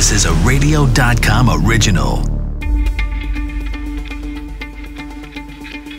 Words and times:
This 0.00 0.12
is 0.12 0.24
a 0.24 0.32
Radio.com 0.46 1.50
original. 1.66 2.22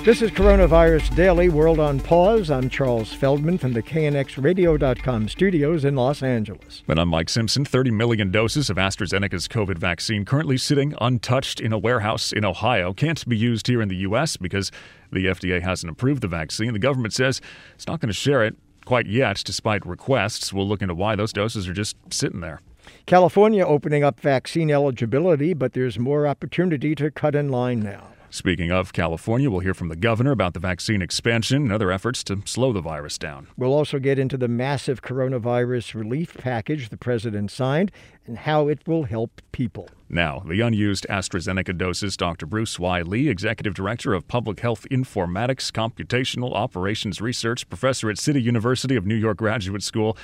This 0.04 0.24
is 0.24 0.32
Coronavirus 0.32 1.16
Daily 1.16 1.50
World 1.50 1.80
on 1.80 2.00
Pause. 2.00 2.50
I'm 2.50 2.68
Charles 2.68 3.14
Feldman 3.14 3.60
from 3.60 3.74
the 3.74 3.84
KNXRadio.com 3.84 5.28
studios 5.28 5.86
in 5.86 5.96
Los 5.96 6.24
Angeles. 6.24 6.82
And 6.88 7.00
I'm 7.00 7.10
Mike 7.10 7.30
Simpson. 7.30 7.64
30 7.64 7.92
million 7.92 8.32
doses 8.32 8.72
of 8.72 8.78
AstraZeneca's 8.78 9.48
COVID 9.48 9.78
vaccine 9.78 10.26
currently 10.26 10.58
sitting 10.58 10.96
untouched 11.00 11.60
in 11.60 11.72
a 11.72 11.78
warehouse 11.78 12.32
in 12.34 12.44
Ohio 12.44 12.94
can't 12.94 13.24
be 13.30 13.38
used 13.38 13.68
here 13.68 13.84
in 13.84 13.88
the 13.88 13.98
U.S. 13.98 14.36
because 14.36 14.72
the 15.12 15.28
FDA 15.28 15.62
hasn't 15.62 15.92
approved 15.92 16.24
the 16.24 16.28
vaccine. 16.28 16.74
The 16.74 16.80
government 16.80 17.14
says 17.14 17.40
it's 17.76 17.86
not 17.86 18.00
going 18.00 18.10
to 18.10 18.14
share 18.16 18.44
it 18.44 18.56
quite 18.84 19.06
yet, 19.06 19.44
despite 19.46 19.86
requests. 19.86 20.52
We'll 20.52 20.68
look 20.68 20.82
into 20.82 20.96
why 20.96 21.16
those 21.16 21.32
doses 21.32 21.68
are 21.68 21.74
just 21.74 21.96
sitting 22.10 22.40
there. 22.40 22.62
California 23.06 23.66
opening 23.66 24.04
up 24.04 24.20
vaccine 24.20 24.72
eligibility, 24.72 25.54
but 25.54 25.74
there's 25.74 26.00
more 26.00 26.28
opportunity 26.28 26.96
to 26.96 27.12
cut 27.12 27.36
in 27.36 27.50
line 27.50 27.82
now. 27.82 28.08
Speaking 28.34 28.72
of 28.72 28.94
California, 28.94 29.52
we'll 29.52 29.60
hear 29.60 29.74
from 29.74 29.90
the 29.90 29.96
governor 29.98 30.32
about 30.32 30.54
the 30.54 30.60
vaccine 30.62 31.02
expansion 31.02 31.64
and 31.64 31.72
other 31.74 31.92
efforts 31.92 32.24
to 32.24 32.42
slow 32.46 32.72
the 32.72 32.80
virus 32.80 33.18
down. 33.18 33.48
We'll 33.58 33.74
also 33.74 34.00
get 34.00 34.18
into 34.18 34.38
the 34.38 34.48
massive 34.48 35.02
coronavirus 35.02 35.96
relief 35.96 36.38
package 36.38 36.88
the 36.88 36.96
president 36.96 37.52
signed 37.52 37.92
and 38.26 38.38
how 38.38 38.70
it 38.70 38.88
will 38.88 39.04
help 39.04 39.42
people. 39.52 39.90
Now, 40.08 40.44
the 40.48 40.62
unused 40.62 41.06
AstraZeneca 41.10 41.78
doses, 41.78 42.16
Dr. 42.16 42.46
Bruce 42.46 42.80
Y. 42.80 43.02
Lee, 43.02 43.28
Executive 43.28 43.74
Director 43.74 44.14
of 44.14 44.30
Public 44.30 44.62
Health 44.62 44.88
Informatics, 44.90 45.70
Computational 45.70 46.54
Operations 46.54 47.20
Research, 47.20 47.68
Professor 47.68 48.10
at 48.10 48.18
City 48.18 48.42
University 48.42 48.96
of 48.96 49.06
New 49.06 49.16
York 49.16 49.40
Graduate 49.40 49.84
School. 49.84 50.18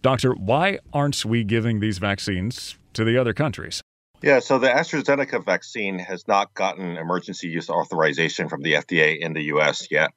Doctor, 0.00 0.32
why 0.32 0.78
aren't 0.92 1.24
we 1.24 1.42
giving 1.42 1.80
these 1.80 1.98
vaccines 1.98 2.78
to 2.92 3.04
the 3.04 3.18
other 3.18 3.32
countries? 3.32 3.82
Yeah, 4.22 4.40
so 4.40 4.58
the 4.58 4.68
AstraZeneca 4.68 5.44
vaccine 5.44 5.98
has 5.98 6.26
not 6.26 6.54
gotten 6.54 6.96
emergency 6.96 7.48
use 7.48 7.70
authorization 7.70 8.48
from 8.48 8.62
the 8.62 8.74
FDA 8.74 9.18
in 9.18 9.32
the 9.32 9.44
U.S. 9.44 9.88
yet, 9.90 10.10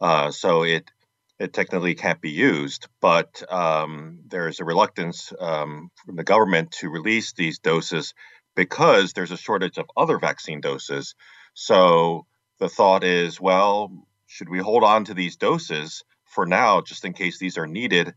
uh, 0.00 0.30
so 0.30 0.64
it 0.64 0.90
it 1.38 1.52
technically 1.52 1.94
can't 1.94 2.20
be 2.20 2.30
used. 2.30 2.88
But 3.00 3.42
um, 3.50 4.20
there's 4.26 4.60
a 4.60 4.64
reluctance 4.64 5.32
um, 5.38 5.90
from 6.04 6.16
the 6.16 6.24
government 6.24 6.72
to 6.72 6.88
release 6.88 7.32
these 7.32 7.58
doses 7.58 8.14
because 8.54 9.12
there's 9.12 9.32
a 9.32 9.36
shortage 9.36 9.78
of 9.78 9.90
other 9.96 10.18
vaccine 10.18 10.60
doses. 10.60 11.14
So 11.54 12.26
the 12.60 12.68
thought 12.68 13.04
is, 13.04 13.40
well, 13.40 13.90
should 14.26 14.48
we 14.48 14.58
hold 14.58 14.84
on 14.84 15.04
to 15.06 15.14
these 15.14 15.36
doses 15.36 16.02
for 16.24 16.46
now, 16.46 16.80
just 16.80 17.04
in 17.04 17.12
case 17.12 17.38
these 17.38 17.58
are 17.58 17.66
needed? 17.66 18.14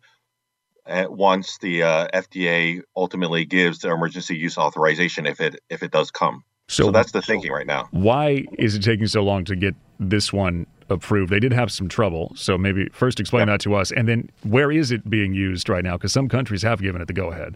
Once 0.89 1.57
the 1.59 1.83
uh, 1.83 2.07
FDA 2.13 2.81
ultimately 2.95 3.45
gives 3.45 3.79
the 3.79 3.91
emergency 3.91 4.37
use 4.37 4.57
authorization, 4.57 5.25
if 5.25 5.39
it 5.39 5.59
if 5.69 5.83
it 5.83 5.91
does 5.91 6.11
come. 6.11 6.43
So, 6.69 6.85
so 6.85 6.91
that's 6.91 7.11
the 7.11 7.21
thinking 7.21 7.51
right 7.51 7.67
now. 7.67 7.87
Why 7.91 8.45
is 8.57 8.75
it 8.75 8.83
taking 8.83 9.07
so 9.07 9.23
long 9.23 9.45
to 9.45 9.55
get 9.55 9.73
this 9.99 10.33
one 10.33 10.67
approved? 10.89 11.31
They 11.31 11.39
did 11.39 11.53
have 11.53 11.71
some 11.71 11.87
trouble, 11.87 12.33
so 12.35 12.57
maybe 12.57 12.89
first 12.91 13.19
explain 13.19 13.47
yep. 13.47 13.59
that 13.59 13.61
to 13.61 13.75
us, 13.75 13.91
and 13.91 14.07
then 14.07 14.29
where 14.43 14.71
is 14.71 14.91
it 14.91 15.09
being 15.09 15.33
used 15.33 15.69
right 15.69 15.83
now? 15.83 15.97
Because 15.97 16.11
some 16.11 16.27
countries 16.27 16.63
have 16.63 16.81
given 16.81 17.01
it 17.01 17.07
the 17.07 17.13
go 17.13 17.31
ahead. 17.31 17.55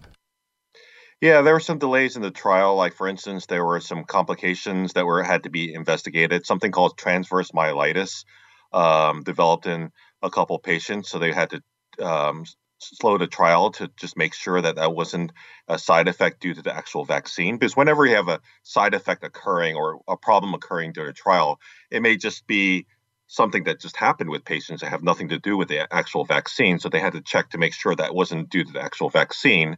Yeah, 1.20 1.42
there 1.42 1.54
were 1.54 1.60
some 1.60 1.78
delays 1.78 2.16
in 2.16 2.24
the 2.24 2.32
trial. 2.32 2.76
Like 2.76 2.94
for 2.94 3.08
instance, 3.08 3.46
there 3.46 3.66
were 3.66 3.80
some 3.80 4.06
complications 4.06 4.94
that 4.94 5.06
were 5.06 5.24
had 5.24 5.44
to 5.44 5.50
be 5.50 5.74
investigated. 5.74 6.46
Something 6.46 6.72
called 6.72 6.98
transverse 6.98 7.52
myelitis 7.52 8.26
um, 8.74 9.24
developed 9.24 9.68
in 9.68 9.92
a 10.22 10.30
couple 10.30 10.58
patients, 10.60 11.10
so 11.10 11.20
they 11.20 11.32
had 11.32 11.52
to 11.52 11.62
um, 12.04 12.46
slow 12.82 13.18
the 13.18 13.28
trial 13.28 13.72
to 13.72 13.90
just 13.98 14.18
make 14.18 14.34
sure 14.34 14.62
that 14.62 14.76
that 14.76 14.94
wasn't 14.94 15.32
a 15.68 15.78
side 15.78 16.08
effect 16.08 16.42
due 16.42 16.54
to 16.54 16.62
the 16.62 16.76
actual 16.76 17.06
vaccine. 17.06 17.58
Because 17.58 17.76
whenever 17.76 18.06
you 18.06 18.16
have 18.16 18.28
a 18.28 18.42
side 18.64 18.94
effect 18.94 19.24
occurring 19.24 19.76
or 19.76 20.02
a 20.08 20.18
problem 20.18 20.54
occurring 20.54 20.94
during 20.94 21.10
a 21.10 21.14
trial, 21.14 21.60
it 21.90 22.02
may 22.02 22.18
just 22.18 22.48
be 22.48 22.86
something 23.28 23.64
that 23.64 23.80
just 23.80 23.96
happened 23.96 24.30
with 24.30 24.44
patients 24.44 24.82
that 24.82 24.90
have 24.90 25.04
nothing 25.04 25.30
to 25.30 25.40
do 25.40 25.56
with 25.56 25.70
the 25.70 25.92
actual 25.94 26.26
vaccine. 26.26 26.80
So 26.80 26.90
they 26.90 27.00
had 27.00 27.14
to 27.14 27.22
check 27.22 27.52
to 27.52 27.58
make 27.58 27.74
sure 27.74 27.96
that 27.96 28.14
wasn't 28.14 28.50
due 28.50 28.66
to 28.66 28.72
the 28.74 28.82
actual 28.82 29.10
vaccine. 29.10 29.78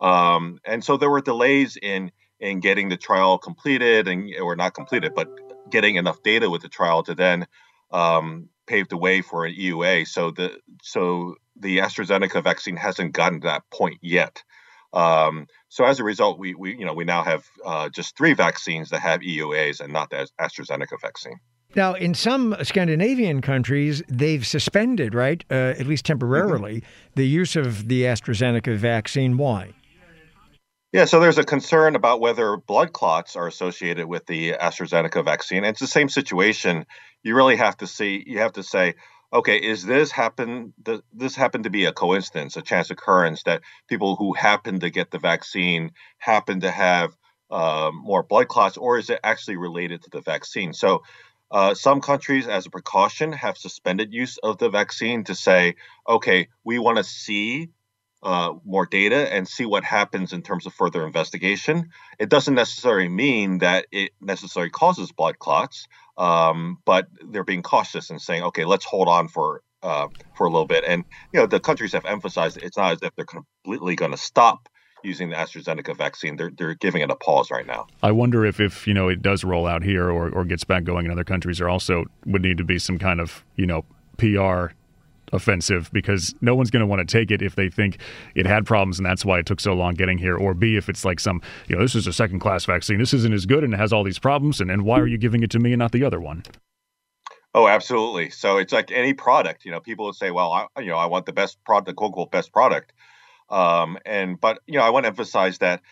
Um, 0.00 0.58
and 0.64 0.84
so 0.84 0.96
there 0.96 1.10
were 1.10 1.22
delays 1.22 1.78
in 1.80 2.12
in 2.40 2.60
getting 2.60 2.88
the 2.88 2.96
trial 2.96 3.36
completed 3.38 4.08
and 4.08 4.34
or 4.40 4.56
not 4.56 4.74
completed, 4.74 5.14
but 5.14 5.28
getting 5.70 5.96
enough 5.96 6.22
data 6.22 6.48
with 6.48 6.62
the 6.62 6.68
trial 6.68 7.02
to 7.02 7.14
then 7.14 7.46
um, 7.90 8.48
paved 8.70 8.90
the 8.90 8.96
way 8.96 9.20
for 9.20 9.44
an 9.44 9.54
EUA. 9.54 10.06
So 10.06 10.30
the 10.30 10.58
so 10.82 11.34
the 11.56 11.78
AstraZeneca 11.78 12.42
vaccine 12.42 12.76
hasn't 12.76 13.12
gotten 13.12 13.40
to 13.40 13.48
that 13.48 13.64
point 13.70 13.98
yet. 14.00 14.44
Um, 14.92 15.46
so 15.68 15.84
as 15.84 16.00
a 16.00 16.04
result, 16.04 16.38
we, 16.38 16.54
we 16.54 16.76
you 16.78 16.86
know 16.86 16.94
we 16.94 17.04
now 17.04 17.22
have 17.24 17.44
uh, 17.66 17.88
just 17.88 18.16
three 18.16 18.32
vaccines 18.32 18.90
that 18.90 19.00
have 19.00 19.20
EUAs 19.20 19.80
and 19.80 19.92
not 19.92 20.10
the 20.10 20.28
AstraZeneca 20.40 21.00
vaccine. 21.00 21.38
Now, 21.76 21.94
in 21.94 22.14
some 22.14 22.56
Scandinavian 22.62 23.40
countries, 23.40 24.02
they've 24.08 24.44
suspended, 24.44 25.14
right, 25.14 25.44
uh, 25.50 25.78
at 25.78 25.86
least 25.86 26.04
temporarily, 26.04 26.78
mm-hmm. 26.78 27.14
the 27.14 27.28
use 27.28 27.54
of 27.54 27.86
the 27.86 28.02
AstraZeneca 28.02 28.76
vaccine. 28.76 29.36
Why? 29.36 29.74
Yeah, 30.92 31.04
so 31.04 31.20
there's 31.20 31.38
a 31.38 31.44
concern 31.44 31.94
about 31.94 32.20
whether 32.20 32.56
blood 32.56 32.92
clots 32.92 33.36
are 33.36 33.46
associated 33.46 34.06
with 34.06 34.26
the 34.26 34.52
AstraZeneca 34.52 35.24
vaccine. 35.24 35.64
It's 35.64 35.78
the 35.78 35.86
same 35.86 36.08
situation. 36.08 36.84
You 37.22 37.36
really 37.36 37.56
have 37.56 37.76
to 37.78 37.86
see, 37.86 38.24
you 38.26 38.38
have 38.40 38.54
to 38.54 38.64
say, 38.64 38.94
okay, 39.32 39.56
is 39.58 39.84
this 39.84 40.10
happen? 40.10 40.72
This 41.12 41.36
happened 41.36 41.64
to 41.64 41.70
be 41.70 41.84
a 41.84 41.92
coincidence, 41.92 42.56
a 42.56 42.62
chance 42.62 42.90
occurrence 42.90 43.44
that 43.44 43.62
people 43.88 44.16
who 44.16 44.32
happen 44.32 44.80
to 44.80 44.90
get 44.90 45.12
the 45.12 45.20
vaccine 45.20 45.92
happen 46.18 46.60
to 46.60 46.70
have 46.72 47.16
uh, 47.52 47.92
more 47.94 48.24
blood 48.24 48.48
clots, 48.48 48.76
or 48.76 48.98
is 48.98 49.10
it 49.10 49.20
actually 49.22 49.56
related 49.58 50.02
to 50.02 50.10
the 50.10 50.20
vaccine? 50.22 50.72
So, 50.72 51.02
uh, 51.52 51.74
some 51.74 52.00
countries, 52.00 52.46
as 52.46 52.66
a 52.66 52.70
precaution, 52.70 53.32
have 53.32 53.56
suspended 53.58 54.12
use 54.12 54.38
of 54.38 54.58
the 54.58 54.70
vaccine 54.70 55.24
to 55.24 55.34
say, 55.34 55.74
okay, 56.08 56.48
we 56.64 56.78
want 56.78 56.98
to 56.98 57.04
see 57.04 57.70
uh, 58.22 58.54
more 58.64 58.86
data 58.86 59.32
and 59.32 59.48
see 59.48 59.64
what 59.64 59.84
happens 59.84 60.32
in 60.32 60.42
terms 60.42 60.66
of 60.66 60.74
further 60.74 61.06
investigation. 61.06 61.90
It 62.18 62.28
doesn't 62.28 62.54
necessarily 62.54 63.08
mean 63.08 63.58
that 63.58 63.86
it 63.90 64.12
necessarily 64.20 64.70
causes 64.70 65.12
blood 65.12 65.38
clots, 65.38 65.86
um, 66.18 66.78
but 66.84 67.06
they're 67.30 67.44
being 67.44 67.62
cautious 67.62 68.10
and 68.10 68.20
saying, 68.20 68.42
okay, 68.44 68.64
let's 68.64 68.84
hold 68.84 69.08
on 69.08 69.28
for 69.28 69.62
uh, 69.82 70.08
for 70.36 70.46
a 70.46 70.50
little 70.50 70.66
bit. 70.66 70.84
And 70.86 71.04
you 71.32 71.40
know, 71.40 71.46
the 71.46 71.60
countries 71.60 71.92
have 71.92 72.04
emphasized 72.04 72.58
it's 72.58 72.76
not 72.76 72.92
as 72.92 73.02
if 73.02 73.14
they're 73.16 73.24
completely 73.24 73.96
going 73.96 74.10
to 74.10 74.18
stop 74.18 74.68
using 75.02 75.30
the 75.30 75.36
AstraZeneca 75.36 75.96
vaccine. 75.96 76.36
They're 76.36 76.50
they're 76.50 76.74
giving 76.74 77.00
it 77.00 77.10
a 77.10 77.16
pause 77.16 77.50
right 77.50 77.66
now. 77.66 77.86
I 78.02 78.12
wonder 78.12 78.44
if 78.44 78.60
if 78.60 78.86
you 78.86 78.94
know 78.94 79.08
it 79.08 79.22
does 79.22 79.44
roll 79.44 79.66
out 79.66 79.82
here 79.82 80.10
or 80.10 80.28
or 80.28 80.44
gets 80.44 80.64
back 80.64 80.84
going 80.84 81.06
in 81.06 81.12
other 81.12 81.24
countries, 81.24 81.58
there 81.58 81.68
also 81.68 82.04
would 82.26 82.42
need 82.42 82.58
to 82.58 82.64
be 82.64 82.78
some 82.78 82.98
kind 82.98 83.20
of 83.20 83.44
you 83.56 83.66
know 83.66 83.84
PR 84.18 84.74
offensive 85.32 85.90
because 85.92 86.34
no 86.40 86.54
one's 86.54 86.70
going 86.70 86.80
to 86.80 86.86
want 86.86 87.06
to 87.06 87.18
take 87.18 87.30
it 87.30 87.42
if 87.42 87.54
they 87.54 87.68
think 87.68 87.98
it 88.34 88.46
had 88.46 88.66
problems 88.66 88.98
and 88.98 89.06
that's 89.06 89.24
why 89.24 89.38
it 89.38 89.46
took 89.46 89.60
so 89.60 89.74
long 89.74 89.94
getting 89.94 90.18
here. 90.18 90.36
Or 90.36 90.54
B, 90.54 90.76
if 90.76 90.88
it's 90.88 91.04
like 91.04 91.20
some, 91.20 91.42
you 91.68 91.76
know, 91.76 91.82
this 91.82 91.94
is 91.94 92.06
a 92.06 92.12
second 92.12 92.40
class 92.40 92.64
vaccine. 92.64 92.98
This 92.98 93.14
isn't 93.14 93.32
as 93.32 93.46
good 93.46 93.64
and 93.64 93.74
it 93.74 93.78
has 93.78 93.92
all 93.92 94.04
these 94.04 94.18
problems. 94.18 94.60
And, 94.60 94.70
and 94.70 94.84
why 94.84 94.98
are 94.98 95.06
you 95.06 95.18
giving 95.18 95.42
it 95.42 95.50
to 95.50 95.58
me 95.58 95.72
and 95.72 95.78
not 95.78 95.92
the 95.92 96.04
other 96.04 96.20
one? 96.20 96.42
Oh, 97.54 97.66
absolutely. 97.66 98.30
So 98.30 98.58
it's 98.58 98.72
like 98.72 98.92
any 98.92 99.12
product. 99.12 99.64
You 99.64 99.72
know, 99.72 99.80
people 99.80 100.06
would 100.06 100.14
say, 100.14 100.30
"Well, 100.30 100.52
I, 100.52 100.66
you 100.80 100.86
know, 100.86 100.96
I 100.96 101.06
want 101.06 101.26
the 101.26 101.32
best 101.32 101.62
product, 101.64 101.88
the 101.88 101.94
quote 101.94 102.10
unquote 102.10 102.30
best 102.30 102.52
product." 102.52 102.92
Um, 103.48 103.98
and 104.06 104.40
but 104.40 104.60
you 104.66 104.78
know, 104.78 104.84
I 104.84 104.90
want 104.90 105.04
to 105.04 105.08
emphasize 105.08 105.58
that 105.58 105.82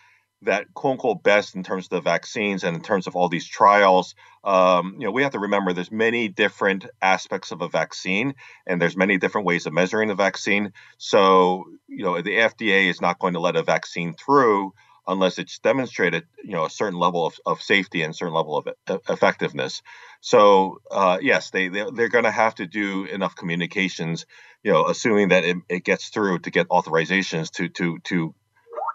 that 0.43 0.73
quote 0.73 0.93
unquote 0.93 1.23
best 1.23 1.55
in 1.55 1.63
terms 1.63 1.85
of 1.85 1.89
the 1.89 2.01
vaccines 2.01 2.63
and 2.63 2.75
in 2.75 2.81
terms 2.81 3.07
of 3.07 3.15
all 3.15 3.29
these 3.29 3.47
trials 3.47 4.15
um, 4.43 4.95
you 4.97 5.05
know 5.05 5.11
we 5.11 5.23
have 5.23 5.33
to 5.33 5.39
remember 5.39 5.73
there's 5.73 5.91
many 5.91 6.27
different 6.27 6.85
aspects 7.01 7.51
of 7.51 7.61
a 7.61 7.67
vaccine 7.67 8.33
and 8.65 8.81
there's 8.81 8.95
many 8.95 9.17
different 9.17 9.45
ways 9.45 9.65
of 9.65 9.73
measuring 9.73 10.07
the 10.07 10.15
vaccine. 10.15 10.71
So 10.97 11.65
you 11.87 12.03
know 12.03 12.21
the 12.21 12.37
fda 12.37 12.89
is 12.89 13.01
not 13.01 13.19
going 13.19 13.33
to 13.33 13.39
let 13.39 13.55
a 13.55 13.63
vaccine 13.63 14.13
through 14.13 14.73
unless 15.07 15.39
it's 15.39 15.59
demonstrated 15.59 16.25
you 16.43 16.51
know 16.51 16.65
a 16.65 16.69
certain 16.69 16.99
level 16.99 17.25
of, 17.25 17.35
of 17.45 17.61
safety 17.61 18.01
and 18.03 18.11
a 18.11 18.17
certain 18.17 18.33
level 18.33 18.57
of 18.57 19.01
effectiveness. 19.09 19.81
So 20.21 20.79
uh, 20.89 21.17
yes 21.21 21.49
they 21.49 21.67
they're, 21.67 21.91
they're 21.91 22.09
going 22.09 22.23
to 22.23 22.31
have 22.31 22.55
to 22.55 22.65
do 22.65 23.05
enough 23.05 23.35
communications 23.35 24.25
you 24.63 24.71
know 24.71 24.87
assuming 24.87 25.29
that 25.29 25.43
it, 25.43 25.57
it 25.67 25.83
gets 25.83 26.09
through 26.09 26.39
to 26.39 26.51
get 26.51 26.69
authorizations 26.69 27.51
to 27.51 27.67
to 27.69 27.99
to 28.05 28.33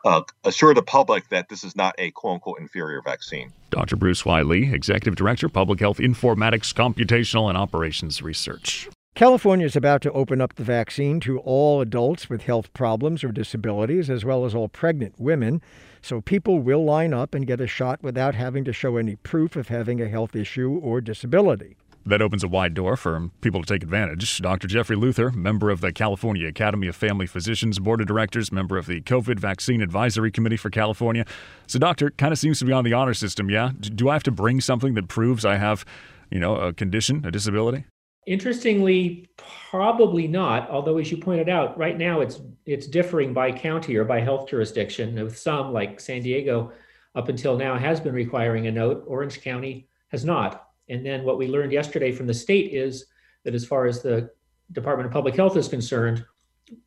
uh, 0.04 0.22
assure 0.44 0.74
the 0.74 0.82
public 0.82 1.28
that 1.30 1.48
this 1.48 1.64
is 1.64 1.74
not 1.74 1.94
a 1.98 2.10
quote 2.12 2.34
unquote 2.34 2.60
inferior 2.60 3.02
vaccine. 3.02 3.52
Dr. 3.70 3.96
Bruce 3.96 4.24
Y. 4.24 4.42
Lee, 4.42 4.72
Executive 4.72 5.16
Director, 5.16 5.48
Public 5.48 5.80
Health 5.80 5.98
Informatics, 5.98 6.72
Computational, 6.72 7.48
and 7.48 7.58
Operations 7.58 8.22
Research. 8.22 8.88
California 9.14 9.64
is 9.64 9.76
about 9.76 10.02
to 10.02 10.10
open 10.10 10.40
up 10.40 10.54
the 10.54 10.64
vaccine 10.64 11.20
to 11.20 11.38
all 11.38 11.80
adults 11.80 12.28
with 12.28 12.42
health 12.42 12.72
problems 12.74 13.22
or 13.22 13.30
disabilities, 13.30 14.10
as 14.10 14.24
well 14.24 14.44
as 14.44 14.56
all 14.56 14.68
pregnant 14.68 15.14
women. 15.18 15.62
So 16.02 16.20
people 16.20 16.58
will 16.58 16.84
line 16.84 17.14
up 17.14 17.32
and 17.32 17.46
get 17.46 17.60
a 17.60 17.68
shot 17.68 18.02
without 18.02 18.34
having 18.34 18.64
to 18.64 18.72
show 18.72 18.96
any 18.96 19.14
proof 19.14 19.54
of 19.54 19.68
having 19.68 20.02
a 20.02 20.08
health 20.08 20.34
issue 20.34 20.80
or 20.82 21.00
disability. 21.00 21.76
That 22.06 22.20
opens 22.20 22.44
a 22.44 22.48
wide 22.48 22.74
door 22.74 22.96
for 22.96 23.30
people 23.40 23.62
to 23.62 23.66
take 23.66 23.82
advantage. 23.82 24.38
Dr. 24.38 24.68
Jeffrey 24.68 24.94
Luther, 24.94 25.30
member 25.30 25.70
of 25.70 25.80
the 25.80 25.90
California 25.90 26.46
Academy 26.46 26.86
of 26.86 26.94
Family 26.94 27.26
Physicians 27.26 27.78
Board 27.78 28.02
of 28.02 28.06
Directors, 28.06 28.52
member 28.52 28.76
of 28.76 28.84
the 28.84 29.00
COVID 29.00 29.38
Vaccine 29.38 29.80
Advisory 29.80 30.30
Committee 30.30 30.58
for 30.58 30.68
California. 30.68 31.24
So, 31.66 31.78
doctor, 31.78 32.10
kind 32.10 32.32
of 32.32 32.38
seems 32.38 32.58
to 32.58 32.66
be 32.66 32.72
on 32.72 32.84
the 32.84 32.92
honor 32.92 33.14
system, 33.14 33.48
yeah? 33.48 33.72
Do 33.80 34.10
I 34.10 34.12
have 34.12 34.22
to 34.24 34.30
bring 34.30 34.60
something 34.60 34.92
that 34.94 35.08
proves 35.08 35.46
I 35.46 35.56
have, 35.56 35.86
you 36.30 36.38
know, 36.38 36.56
a 36.56 36.74
condition, 36.74 37.24
a 37.24 37.30
disability? 37.30 37.84
Interestingly, 38.26 39.28
probably 39.70 40.26
not. 40.26 40.68
Although, 40.68 40.98
as 40.98 41.10
you 41.10 41.16
pointed 41.16 41.48
out, 41.48 41.76
right 41.78 41.96
now 41.96 42.20
it's 42.20 42.40
it's 42.66 42.86
differing 42.86 43.32
by 43.32 43.52
county 43.52 43.96
or 43.96 44.04
by 44.04 44.20
health 44.20 44.48
jurisdiction. 44.48 45.14
With 45.22 45.38
some, 45.38 45.72
like 45.72 46.00
San 46.00 46.22
Diego, 46.22 46.72
up 47.14 47.28
until 47.30 47.56
now 47.56 47.78
has 47.78 47.98
been 47.98 48.14
requiring 48.14 48.66
a 48.66 48.72
note. 48.72 49.04
Orange 49.06 49.40
County 49.40 49.88
has 50.08 50.24
not. 50.24 50.68
And 50.88 51.04
then 51.04 51.25
what 51.25 51.38
we 51.38 51.48
learned 51.48 51.72
yesterday 51.72 52.12
from 52.12 52.26
the 52.26 52.34
state 52.34 52.72
is 52.72 53.06
that 53.44 53.54
as 53.54 53.64
far 53.64 53.86
as 53.86 54.02
the 54.02 54.31
Department 54.72 55.06
of 55.06 55.12
Public 55.12 55.34
Health 55.34 55.56
is 55.56 55.69
concerned, 55.69 56.25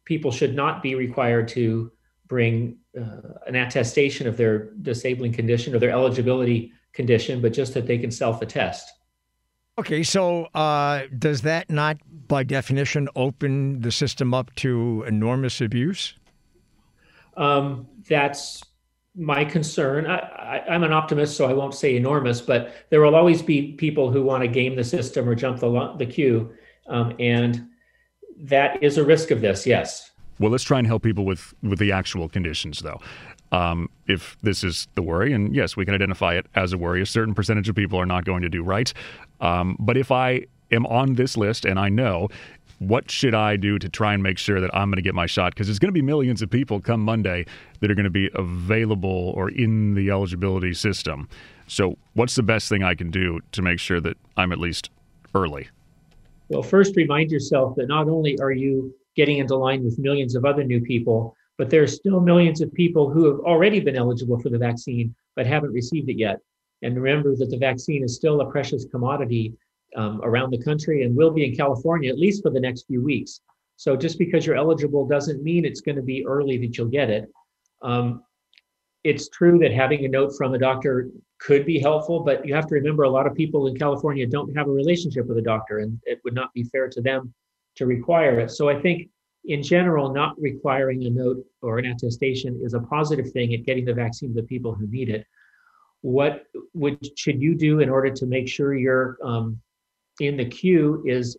people 0.05 0.31
should 0.31 0.55
not 0.55 0.81
be 0.81 0.95
required 0.95 1.47
to 1.49 1.91
bring 2.27 2.77
uh, 2.99 3.21
an 3.45 3.55
attestation 3.55 4.27
of 4.27 4.37
their 4.37 4.71
disabling 4.81 5.31
condition 5.33 5.73
or 5.73 5.79
their 5.79 5.91
eligibility 5.91 6.71
condition, 6.93 7.41
but 7.41 7.53
just 7.53 7.73
that 7.73 7.87
they 7.87 7.97
can 7.97 8.11
self 8.11 8.41
attest. 8.41 8.91
Okay, 9.79 10.01
so 10.01 10.45
uh, 10.55 11.03
does 11.19 11.41
that 11.41 11.69
not, 11.69 11.97
by 12.27 12.43
definition, 12.43 13.07
open 13.15 13.81
the 13.81 13.91
system 13.91 14.33
up 14.33 14.53
to 14.55 15.05
enormous 15.07 15.61
abuse? 15.61 16.15
Um, 17.35 17.87
that's 18.09 18.63
my 19.17 19.43
concern. 19.43 20.05
I, 20.05 20.63
am 20.67 20.83
an 20.83 20.93
optimist, 20.93 21.35
so 21.35 21.45
I 21.45 21.53
won't 21.53 21.73
say 21.73 21.95
enormous, 21.95 22.39
but 22.39 22.73
there 22.89 23.01
will 23.01 23.15
always 23.15 23.41
be 23.41 23.73
people 23.73 24.11
who 24.11 24.23
want 24.23 24.43
to 24.43 24.47
game 24.47 24.75
the 24.75 24.83
system 24.83 25.27
or 25.27 25.35
jump 25.35 25.59
the, 25.59 25.95
the 25.97 26.05
queue. 26.05 26.53
Um, 26.87 27.15
and 27.19 27.67
that 28.37 28.81
is 28.83 28.97
a 28.97 29.03
risk 29.03 29.31
of 29.31 29.41
this, 29.41 29.65
yes. 29.65 30.11
Well, 30.39 30.51
let's 30.51 30.63
try 30.63 30.77
and 30.77 30.85
help 30.85 31.01
people 31.01 31.25
with, 31.25 31.53
with 31.63 31.79
the 31.79 31.91
actual 31.91 32.29
conditions, 32.29 32.79
though. 32.79 33.01
Um, 33.51 33.89
if 34.07 34.37
this 34.43 34.63
is 34.63 34.87
the 34.95 35.01
worry, 35.01 35.33
and 35.33 35.55
yes, 35.55 35.75
we 35.75 35.85
can 35.85 35.95
identify 35.95 36.35
it 36.35 36.45
as 36.53 36.73
a 36.73 36.77
worry, 36.77 37.01
a 37.01 37.05
certain 37.05 37.33
percentage 37.33 37.67
of 37.69 37.75
people 37.75 37.99
are 37.99 38.05
not 38.05 38.23
going 38.23 38.43
to 38.43 38.49
do 38.49 38.61
right. 38.61 38.93
Um, 39.41 39.77
but 39.79 39.97
if 39.97 40.11
I 40.11 40.45
am 40.71 40.85
on 40.85 41.15
this 41.15 41.37
list 41.37 41.65
and 41.65 41.79
I 41.79 41.89
know 41.89 42.27
what 42.79 43.09
should 43.09 43.33
I 43.33 43.55
do 43.55 43.79
to 43.79 43.89
try 43.89 44.13
and 44.13 44.21
make 44.21 44.37
sure 44.37 44.61
that 44.61 44.69
I'm 44.73 44.89
going 44.89 44.97
to 44.97 45.01
get 45.01 45.15
my 45.15 45.25
shot? 45.25 45.53
Because 45.53 45.67
there's 45.67 45.79
going 45.79 45.89
to 45.89 45.93
be 45.93 46.01
millions 46.01 46.41
of 46.41 46.49
people 46.49 46.79
come 46.79 47.01
Monday 47.01 47.45
that 47.79 47.89
are 47.89 47.95
going 47.95 48.03
to 48.03 48.09
be 48.09 48.29
available 48.35 49.33
or 49.35 49.49
in 49.49 49.95
the 49.95 50.11
eligibility 50.11 50.73
system. 50.73 51.27
So, 51.67 51.97
what's 52.13 52.35
the 52.35 52.43
best 52.43 52.69
thing 52.69 52.83
I 52.83 52.95
can 52.95 53.09
do 53.09 53.39
to 53.51 53.61
make 53.61 53.79
sure 53.79 53.99
that 54.01 54.17
I'm 54.37 54.51
at 54.51 54.59
least 54.59 54.89
early? 55.33 55.69
Well, 56.49 56.63
first, 56.63 56.95
remind 56.95 57.31
yourself 57.31 57.75
that 57.75 57.87
not 57.87 58.07
only 58.07 58.39
are 58.39 58.51
you 58.51 58.93
getting 59.15 59.39
into 59.39 59.55
line 59.55 59.83
with 59.83 59.99
millions 59.99 60.35
of 60.35 60.45
other 60.45 60.63
new 60.63 60.79
people, 60.79 61.35
but 61.57 61.69
there 61.69 61.81
are 61.81 61.87
still 61.87 62.21
millions 62.21 62.61
of 62.61 62.71
people 62.73 63.09
who 63.09 63.25
have 63.25 63.39
already 63.39 63.79
been 63.79 63.95
eligible 63.95 64.39
for 64.39 64.49
the 64.49 64.57
vaccine 64.57 65.13
but 65.35 65.45
haven't 65.45 65.71
received 65.71 66.09
it 66.09 66.17
yet. 66.17 66.39
And 66.83 66.95
remember 66.95 67.35
that 67.35 67.49
the 67.49 67.57
vaccine 67.57 68.03
is 68.03 68.15
still 68.15 68.41
a 68.41 68.51
precious 68.51 68.85
commodity 68.85 69.53
um, 69.95 70.21
around 70.23 70.51
the 70.51 70.63
country 70.63 71.03
and 71.03 71.15
will 71.15 71.31
be 71.31 71.45
in 71.45 71.55
California 71.55 72.09
at 72.09 72.19
least 72.19 72.43
for 72.43 72.49
the 72.49 72.59
next 72.59 72.87
few 72.87 73.03
weeks. 73.03 73.41
So 73.77 73.95
just 73.95 74.17
because 74.17 74.45
you're 74.45 74.55
eligible 74.55 75.07
doesn't 75.07 75.43
mean 75.43 75.63
it's 75.63 75.81
going 75.81 75.95
to 75.95 76.01
be 76.01 76.25
early 76.25 76.57
that 76.57 76.77
you'll 76.77 76.87
get 76.87 77.09
it. 77.09 77.29
Um, 77.81 78.23
it's 79.03 79.29
true 79.29 79.59
that 79.59 79.71
having 79.71 80.03
a 80.05 80.07
note 80.07 80.33
from 80.35 80.53
a 80.53 80.57
doctor 80.57 81.09
could 81.39 81.65
be 81.65 81.79
helpful, 81.79 82.21
but 82.21 82.45
you 82.45 82.53
have 82.55 82.67
to 82.67 82.75
remember 82.75 83.03
a 83.03 83.09
lot 83.09 83.27
of 83.27 83.35
people 83.35 83.67
in 83.67 83.77
California 83.77 84.25
don't 84.25 84.55
have 84.57 84.67
a 84.67 84.71
relationship 84.71 85.27
with 85.27 85.37
a 85.37 85.41
doctor, 85.41 85.79
and 85.79 85.99
it 86.03 86.19
would 86.23 86.33
not 86.33 86.51
be 86.53 86.63
fair 86.63 86.89
to 86.89 87.01
them 87.01 87.33
to 87.75 87.85
require 87.85 88.39
it. 88.39 88.51
So 88.51 88.69
I 88.69 88.81
think 88.81 89.09
in 89.45 89.63
general, 89.63 90.11
not 90.11 90.39
requiring 90.41 91.05
a 91.05 91.09
note 91.09 91.37
or 91.61 91.77
an 91.77 91.85
attestation 91.85 92.59
is 92.63 92.73
a 92.73 92.81
positive 92.81 93.31
thing 93.31 93.53
at 93.53 93.63
getting 93.63 93.85
the 93.85 93.93
vaccine 93.93 94.33
to 94.33 94.41
the 94.41 94.47
people 94.47 94.73
who 94.73 94.87
need 94.87 95.09
it. 95.09 95.25
What 96.01 96.43
would 96.73 96.99
should 97.17 97.41
you 97.41 97.55
do 97.55 97.79
in 97.79 97.89
order 97.89 98.09
to 98.09 98.25
make 98.25 98.49
sure 98.49 98.75
you're 98.75 99.17
um, 99.23 99.61
in 100.19 100.37
the 100.37 100.45
queue 100.45 101.03
is 101.05 101.37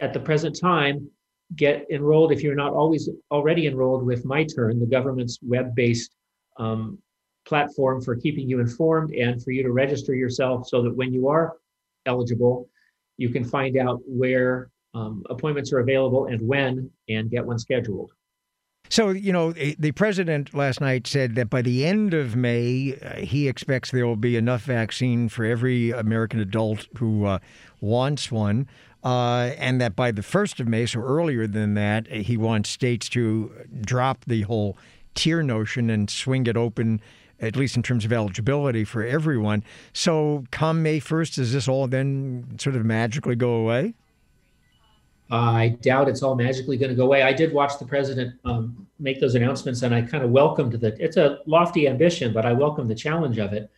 at 0.00 0.12
the 0.12 0.20
present 0.20 0.58
time 0.58 1.08
get 1.56 1.84
enrolled 1.90 2.32
if 2.32 2.42
you're 2.42 2.54
not 2.54 2.72
always 2.72 3.08
already 3.30 3.66
enrolled 3.66 4.04
with 4.04 4.24
MyTurn 4.24 4.78
the 4.78 4.86
government's 4.86 5.38
web-based 5.42 6.14
um, 6.58 6.98
platform 7.44 8.00
for 8.00 8.14
keeping 8.16 8.48
you 8.48 8.60
informed 8.60 9.12
and 9.12 9.42
for 9.42 9.50
you 9.50 9.62
to 9.62 9.72
register 9.72 10.14
yourself 10.14 10.68
so 10.68 10.82
that 10.82 10.94
when 10.94 11.12
you 11.12 11.28
are 11.28 11.56
eligible 12.06 12.68
you 13.16 13.28
can 13.28 13.44
find 13.44 13.76
out 13.76 14.00
where 14.06 14.70
um, 14.94 15.22
appointments 15.28 15.72
are 15.72 15.80
available 15.80 16.26
and 16.26 16.40
when 16.40 16.90
and 17.08 17.30
get 17.30 17.44
one 17.44 17.58
scheduled 17.58 18.12
so, 18.90 19.10
you 19.10 19.32
know, 19.32 19.52
the 19.52 19.92
president 19.92 20.52
last 20.52 20.80
night 20.80 21.06
said 21.06 21.36
that 21.36 21.48
by 21.48 21.62
the 21.62 21.86
end 21.86 22.12
of 22.12 22.34
May, 22.34 22.98
uh, 23.00 23.18
he 23.18 23.46
expects 23.46 23.92
there 23.92 24.04
will 24.04 24.16
be 24.16 24.36
enough 24.36 24.62
vaccine 24.62 25.28
for 25.28 25.44
every 25.44 25.92
American 25.92 26.40
adult 26.40 26.88
who 26.98 27.24
uh, 27.24 27.38
wants 27.80 28.32
one. 28.32 28.68
Uh, 29.04 29.52
and 29.58 29.80
that 29.80 29.96
by 29.96 30.10
the 30.10 30.20
1st 30.22 30.60
of 30.60 30.68
May, 30.68 30.84
so 30.86 31.00
earlier 31.00 31.46
than 31.46 31.74
that, 31.74 32.06
he 32.08 32.36
wants 32.36 32.68
states 32.68 33.08
to 33.10 33.50
drop 33.80 34.24
the 34.26 34.42
whole 34.42 34.76
tier 35.14 35.42
notion 35.42 35.88
and 35.88 36.10
swing 36.10 36.46
it 36.46 36.56
open, 36.56 37.00
at 37.40 37.56
least 37.56 37.76
in 37.76 37.82
terms 37.82 38.04
of 38.04 38.12
eligibility 38.12 38.84
for 38.84 39.02
everyone. 39.02 39.64
So, 39.94 40.44
come 40.50 40.82
May 40.82 41.00
1st, 41.00 41.36
does 41.36 41.52
this 41.52 41.68
all 41.68 41.86
then 41.86 42.58
sort 42.58 42.76
of 42.76 42.84
magically 42.84 43.36
go 43.36 43.54
away? 43.54 43.94
I 45.30 45.78
doubt 45.80 46.08
it's 46.08 46.22
all 46.22 46.34
magically 46.34 46.76
going 46.76 46.90
to 46.90 46.96
go 46.96 47.04
away. 47.04 47.22
I 47.22 47.32
did 47.32 47.52
watch 47.52 47.78
the 47.78 47.84
president 47.84 48.34
um, 48.44 48.86
make 48.98 49.20
those 49.20 49.36
announcements, 49.36 49.82
and 49.82 49.94
I 49.94 50.02
kind 50.02 50.24
of 50.24 50.30
welcomed 50.30 50.72
the. 50.72 50.96
It's 51.02 51.16
a 51.16 51.38
lofty 51.46 51.86
ambition, 51.86 52.32
but 52.32 52.44
I 52.44 52.52
welcome 52.52 52.88
the 52.88 52.94
challenge 52.94 53.38
of 53.38 53.52
it. 53.52 53.70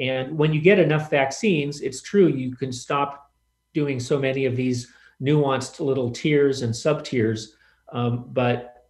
And 0.00 0.36
when 0.36 0.52
you 0.52 0.60
get 0.60 0.78
enough 0.78 1.08
vaccines, 1.08 1.80
it's 1.80 2.02
true 2.02 2.26
you 2.28 2.54
can 2.56 2.72
stop 2.72 3.30
doing 3.72 4.00
so 4.00 4.18
many 4.18 4.46
of 4.46 4.56
these 4.56 4.92
nuanced 5.22 5.80
little 5.80 6.10
tiers 6.10 6.62
and 6.62 6.74
sub 6.74 7.04
tiers. 7.04 7.56
Um, 7.92 8.28
but 8.32 8.88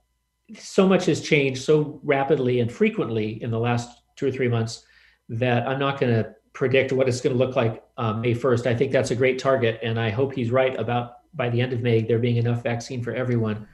so 0.59 0.89
much 0.89 1.07
has 1.07 1.21
changed 1.21 1.63
so 1.63 2.01
rapidly 2.03 2.61
and 2.61 2.73
frequently 2.73 3.43
in 3.43 3.51
the 3.51 3.59
last 3.59 4.03
two 4.17 4.27
or 4.27 4.33
three 4.33 4.49
months 4.49 4.85
that 5.29 5.69
I'm 5.69 5.79
not 5.79 6.01
going 6.01 6.15
to 6.15 6.35
predict 6.53 6.93
what 6.93 7.09
it's 7.09 7.21
going 7.21 7.37
to 7.37 7.45
look 7.45 7.57
like 7.57 7.85
um, 7.99 8.21
May 8.23 8.35
1st. 8.35 8.67
I 8.67 8.75
think 8.75 8.93
that's 8.93 9.11
a 9.11 9.17
great 9.17 9.39
target, 9.39 9.79
and 9.83 10.01
I 10.01 10.11
hope 10.11 10.33
he's 10.33 10.51
right 10.51 10.79
about 10.79 11.17
by 11.37 11.51
the 11.51 11.61
end 11.61 11.73
of 11.73 11.83
May, 11.83 12.03
there 12.03 12.19
being 12.19 12.37
enough 12.37 12.63
vaccine 12.63 13.03
for 13.03 13.13
everyone. 13.13 13.69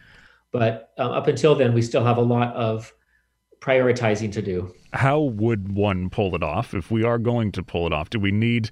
But 0.50 0.92
um, 0.98 1.12
up 1.12 1.28
until 1.28 1.54
then, 1.54 1.72
we 1.72 1.82
still 1.82 2.04
have 2.04 2.18
a 2.18 2.22
lot 2.22 2.54
of 2.54 2.92
prioritizing 3.60 4.32
to 4.32 4.42
do. 4.42 4.74
How 4.92 5.20
would 5.20 5.72
one 5.72 6.10
pull 6.10 6.34
it 6.34 6.42
off 6.42 6.74
if 6.74 6.90
we 6.90 7.04
are 7.04 7.18
going 7.18 7.52
to 7.52 7.62
pull 7.62 7.86
it 7.86 7.92
off? 7.92 8.10
Do 8.10 8.18
we 8.18 8.32
need 8.32 8.70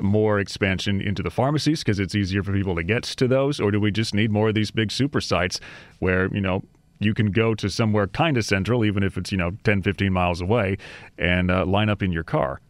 more 0.00 0.38
expansion 0.38 1.00
into 1.00 1.22
the 1.22 1.30
pharmacies 1.30 1.80
because 1.80 1.98
it's 1.98 2.14
easier 2.14 2.42
for 2.42 2.52
people 2.52 2.76
to 2.76 2.82
get 2.82 3.02
to 3.02 3.28
those, 3.28 3.60
or 3.60 3.70
do 3.70 3.80
we 3.80 3.90
just 3.90 4.14
need 4.14 4.30
more 4.30 4.48
of 4.48 4.54
these 4.54 4.70
big 4.70 4.90
super 4.90 5.20
sites 5.20 5.60
where 5.98 6.32
you 6.32 6.40
know 6.40 6.62
you 7.00 7.14
can 7.14 7.30
go 7.30 7.54
to 7.54 7.68
somewhere 7.68 8.06
kind 8.06 8.36
of 8.36 8.44
central, 8.44 8.84
even 8.84 9.02
if 9.02 9.16
it's 9.16 9.32
you 9.32 9.38
know 9.38 9.50
10, 9.64 9.82
15 9.82 10.12
miles 10.12 10.40
away, 10.40 10.76
and 11.18 11.50
uh, 11.50 11.64
line 11.66 11.88
up 11.88 12.02
in 12.02 12.12
your 12.12 12.24
car? 12.24 12.60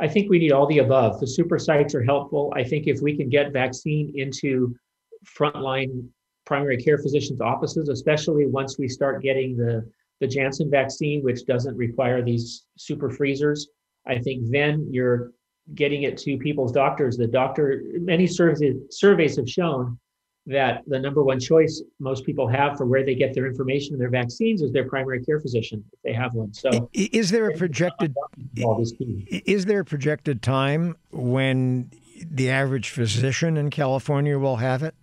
I 0.00 0.08
think 0.08 0.30
we 0.30 0.38
need 0.38 0.52
all 0.52 0.66
the 0.66 0.78
above. 0.78 1.20
The 1.20 1.26
super 1.26 1.58
sites 1.58 1.94
are 1.94 2.02
helpful. 2.02 2.52
I 2.56 2.64
think 2.64 2.86
if 2.86 3.00
we 3.00 3.16
can 3.16 3.28
get 3.28 3.52
vaccine 3.52 4.12
into 4.16 4.74
frontline 5.24 6.08
primary 6.44 6.76
care 6.76 6.98
physicians' 6.98 7.40
offices, 7.40 7.88
especially 7.88 8.46
once 8.46 8.78
we 8.78 8.88
start 8.88 9.22
getting 9.22 9.56
the, 9.56 9.88
the 10.20 10.26
Janssen 10.26 10.70
vaccine, 10.70 11.22
which 11.22 11.46
doesn't 11.46 11.76
require 11.76 12.22
these 12.22 12.66
super 12.76 13.10
freezers, 13.10 13.68
I 14.06 14.18
think 14.18 14.50
then 14.50 14.88
you're 14.90 15.32
getting 15.74 16.02
it 16.02 16.16
to 16.18 16.36
people's 16.38 16.72
doctors. 16.72 17.16
The 17.16 17.26
doctor, 17.26 17.84
many 18.00 18.26
surveys, 18.26 18.76
surveys 18.90 19.36
have 19.36 19.48
shown 19.48 19.98
that 20.46 20.82
the 20.86 20.98
number 20.98 21.22
one 21.22 21.38
choice 21.38 21.82
most 22.00 22.24
people 22.24 22.48
have 22.48 22.76
for 22.76 22.84
where 22.84 23.04
they 23.04 23.14
get 23.14 23.32
their 23.34 23.46
information 23.46 23.94
and 23.94 24.00
their 24.00 24.10
vaccines 24.10 24.60
is 24.60 24.72
their 24.72 24.88
primary 24.88 25.22
care 25.24 25.38
physician 25.38 25.84
if 25.92 26.02
they 26.02 26.12
have 26.12 26.34
one. 26.34 26.52
So, 26.52 26.90
is 26.92 27.30
there 27.30 27.48
a 27.48 27.56
projected 27.56 28.14
is 29.30 29.64
there 29.66 29.80
a 29.80 29.84
projected 29.84 30.42
time 30.42 30.96
when 31.10 31.90
the 32.30 32.50
average 32.50 32.90
physician 32.90 33.56
in 33.56 33.70
California 33.70 34.38
will 34.38 34.56
have 34.56 34.82
it? 34.82 34.94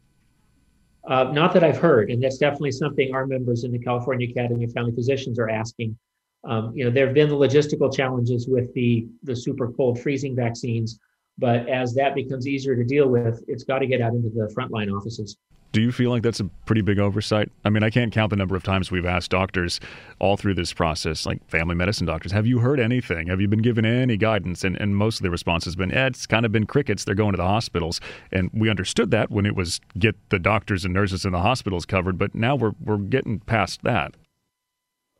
Uh, 1.07 1.23
not 1.31 1.53
that 1.53 1.63
I've 1.63 1.77
heard, 1.77 2.11
and 2.11 2.21
that's 2.21 2.37
definitely 2.37 2.71
something 2.71 3.15
our 3.15 3.25
members 3.25 3.63
in 3.63 3.71
the 3.71 3.79
California 3.79 4.29
Academy 4.29 4.65
of 4.65 4.73
Family 4.73 4.91
Physicians 4.91 5.39
are 5.39 5.49
asking. 5.49 5.97
Um, 6.43 6.73
you 6.75 6.83
know, 6.83 6.91
there 6.91 7.05
have 7.05 7.15
been 7.15 7.29
the 7.29 7.35
logistical 7.35 7.93
challenges 7.93 8.47
with 8.47 8.73
the 8.73 9.07
the 9.23 9.35
super 9.35 9.71
cold 9.71 10.01
freezing 10.01 10.35
vaccines 10.35 10.99
but 11.39 11.67
as 11.69 11.93
that 11.95 12.15
becomes 12.15 12.47
easier 12.47 12.75
to 12.75 12.83
deal 12.83 13.07
with, 13.07 13.43
it's 13.47 13.63
got 13.63 13.79
to 13.79 13.87
get 13.87 14.01
out 14.01 14.13
into 14.13 14.29
the 14.29 14.53
frontline 14.53 14.95
offices. 14.95 15.37
Do 15.71 15.81
you 15.81 15.91
feel 15.91 16.09
like 16.09 16.23
that's 16.23 16.39
a 16.39 16.45
pretty 16.65 16.81
big 16.81 16.97
oversight? 16.97 17.51
I 17.63 17.69
mean, 17.69 17.83
I 17.83 17.91
can't 17.91 18.11
count 18.11 18.31
the 18.31 18.35
number 18.35 18.55
of 18.55 18.63
times 18.63 18.89
we've 18.89 19.05
asked 19.05 19.29
doctors 19.29 19.79
all 20.17 20.35
through 20.35 20.55
this 20.55 20.73
process, 20.73 21.27
like 21.27 21.47
family 21.47 21.75
medicine 21.75 22.07
doctors, 22.07 22.31
have 22.31 22.47
you 22.47 22.57
heard 22.59 22.79
anything? 22.79 23.27
Have 23.27 23.39
you 23.39 23.47
been 23.47 23.61
given 23.61 23.85
any 23.85 24.17
guidance? 24.17 24.63
And, 24.63 24.75
and 24.81 24.95
most 24.95 25.19
of 25.19 25.23
the 25.23 25.29
response 25.29 25.65
has 25.65 25.75
been, 25.75 25.91
eh, 25.93 26.07
it's 26.07 26.25
kind 26.25 26.43
of 26.43 26.51
been 26.51 26.65
crickets. 26.65 27.03
They're 27.03 27.13
going 27.13 27.33
to 27.33 27.37
the 27.37 27.43
hospitals. 27.43 28.01
And 28.31 28.49
we 28.51 28.67
understood 28.67 29.11
that 29.11 29.29
when 29.29 29.45
it 29.45 29.55
was 29.55 29.79
get 29.97 30.15
the 30.29 30.39
doctors 30.39 30.85
and 30.85 30.93
nurses 30.93 31.23
in 31.23 31.33
the 31.33 31.41
hospitals 31.41 31.85
covered, 31.85 32.17
but 32.17 32.33
now 32.33 32.55
we're, 32.55 32.73
we're 32.83 32.97
getting 32.97 33.39
past 33.39 33.83
that. 33.83 34.15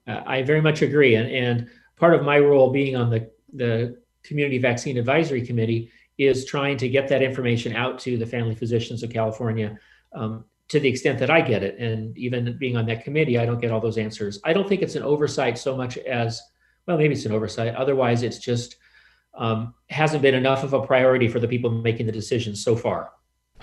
Uh, 0.08 0.22
I 0.26 0.42
very 0.42 0.62
much 0.62 0.82
agree. 0.82 1.14
And, 1.14 1.30
and 1.30 1.70
part 1.98 2.16
of 2.16 2.24
my 2.24 2.40
role 2.40 2.72
being 2.72 2.96
on 2.96 3.12
the, 3.12 3.30
the 3.54 4.00
Community 4.24 4.58
Vaccine 4.58 4.98
Advisory 4.98 5.46
Committee 5.46 5.92
is 6.20 6.46
trying 6.46 6.78
to 6.78 6.90
get 6.90 7.08
that 7.08 7.22
information 7.22 7.76
out 7.76 7.98
to 8.00 8.18
the 8.18 8.26
family 8.26 8.54
physicians 8.54 9.04
of 9.04 9.10
California 9.10 9.80
um, 10.14 10.44
to 10.68 10.80
the 10.80 10.90
extent 10.90 11.18
that 11.20 11.30
I 11.30 11.42
get 11.42 11.64
it. 11.64 11.80
And 11.80 12.16
even 12.18 12.58
being 12.58 12.78
on 12.78 12.86
that 12.88 13.04
committee, 13.04 13.38
I 13.40 13.46
don't 13.46 13.60
get 13.60 13.72
all 13.72 13.80
those 13.80 13.98
answers. 13.98 14.40
I 14.44 14.54
don't 14.54 14.68
think 14.68 14.82
it's 14.82 14.96
an 14.96 15.04
oversight 15.04 15.58
so 15.58 15.76
much 15.76 15.98
as, 15.98 16.42
well, 16.86 16.98
maybe 16.98 17.14
it's 17.14 17.26
an 17.26 17.32
oversight. 17.32 17.74
Otherwise, 17.76 18.22
it's 18.24 18.38
just 18.38 18.76
um, 19.34 19.74
hasn't 19.90 20.22
been 20.22 20.36
enough 20.36 20.64
of 20.64 20.74
a 20.74 20.86
priority 20.86 21.28
for 21.28 21.40
the 21.40 21.48
people 21.48 21.72
making 21.72 22.06
the 22.06 22.12
decisions 22.12 22.64
so 22.64 22.76
far. 22.76 23.12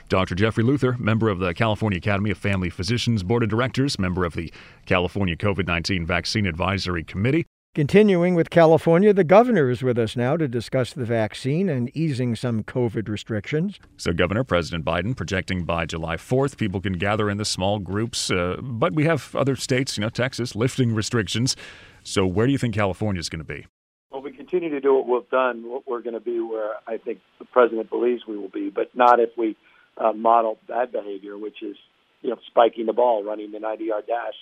Dr. 0.08 0.34
Jeffrey 0.34 0.62
Luther, 0.62 0.96
member 0.98 1.28
of 1.28 1.38
the 1.38 1.52
California 1.52 1.98
Academy 1.98 2.30
of 2.30 2.38
Family 2.38 2.70
Physicians 2.70 3.22
Board 3.22 3.42
of 3.42 3.48
Directors, 3.48 3.98
member 3.98 4.24
of 4.24 4.34
the 4.34 4.52
California 4.86 5.36
COVID 5.36 5.66
19 5.66 6.06
Vaccine 6.06 6.46
Advisory 6.46 7.04
Committee. 7.04 7.46
Continuing 7.76 8.34
with 8.34 8.48
California, 8.48 9.12
the 9.12 9.22
governor 9.22 9.68
is 9.68 9.82
with 9.82 9.98
us 9.98 10.16
now 10.16 10.34
to 10.34 10.48
discuss 10.48 10.94
the 10.94 11.04
vaccine 11.04 11.68
and 11.68 11.94
easing 11.94 12.34
some 12.34 12.62
COVID 12.62 13.06
restrictions. 13.06 13.78
So, 13.98 14.14
Governor 14.14 14.44
President 14.44 14.82
Biden 14.82 15.14
projecting 15.14 15.64
by 15.64 15.84
July 15.84 16.16
4th, 16.16 16.56
people 16.56 16.80
can 16.80 16.94
gather 16.94 17.28
in 17.28 17.36
the 17.36 17.44
small 17.44 17.78
groups. 17.78 18.30
Uh, 18.30 18.56
but 18.62 18.94
we 18.94 19.04
have 19.04 19.36
other 19.36 19.56
states, 19.56 19.98
you 19.98 20.00
know, 20.00 20.08
Texas, 20.08 20.56
lifting 20.56 20.94
restrictions. 20.94 21.54
So, 22.02 22.26
where 22.26 22.46
do 22.46 22.52
you 22.52 22.56
think 22.56 22.74
California 22.74 23.20
is 23.20 23.28
going 23.28 23.44
to 23.44 23.44
be? 23.44 23.66
Well, 24.10 24.22
we 24.22 24.32
continue 24.32 24.70
to 24.70 24.80
do 24.80 24.94
what 24.94 25.06
we've 25.06 25.30
done. 25.30 25.70
What 25.70 25.86
we're 25.86 26.00
going 26.00 26.14
to 26.14 26.20
be 26.20 26.40
where 26.40 26.76
I 26.86 26.96
think 26.96 27.18
the 27.38 27.44
president 27.44 27.90
believes 27.90 28.22
we 28.26 28.38
will 28.38 28.48
be, 28.48 28.70
but 28.70 28.88
not 28.96 29.20
if 29.20 29.36
we 29.36 29.54
uh, 29.98 30.14
model 30.14 30.56
bad 30.66 30.92
behavior, 30.92 31.36
which 31.36 31.62
is, 31.62 31.76
you 32.22 32.30
know, 32.30 32.38
spiking 32.46 32.86
the 32.86 32.94
ball, 32.94 33.22
running 33.22 33.52
the 33.52 33.60
90 33.60 33.84
yard 33.84 34.06
dash, 34.06 34.32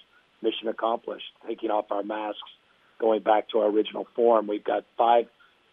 mission 0.40 0.68
accomplished, 0.68 1.32
taking 1.48 1.72
off 1.72 1.86
our 1.90 2.04
masks 2.04 2.38
going 2.98 3.22
back 3.22 3.48
to 3.50 3.58
our 3.58 3.68
original 3.68 4.06
form. 4.14 4.46
We've 4.46 4.64
got 4.64 4.84
five 4.96 5.26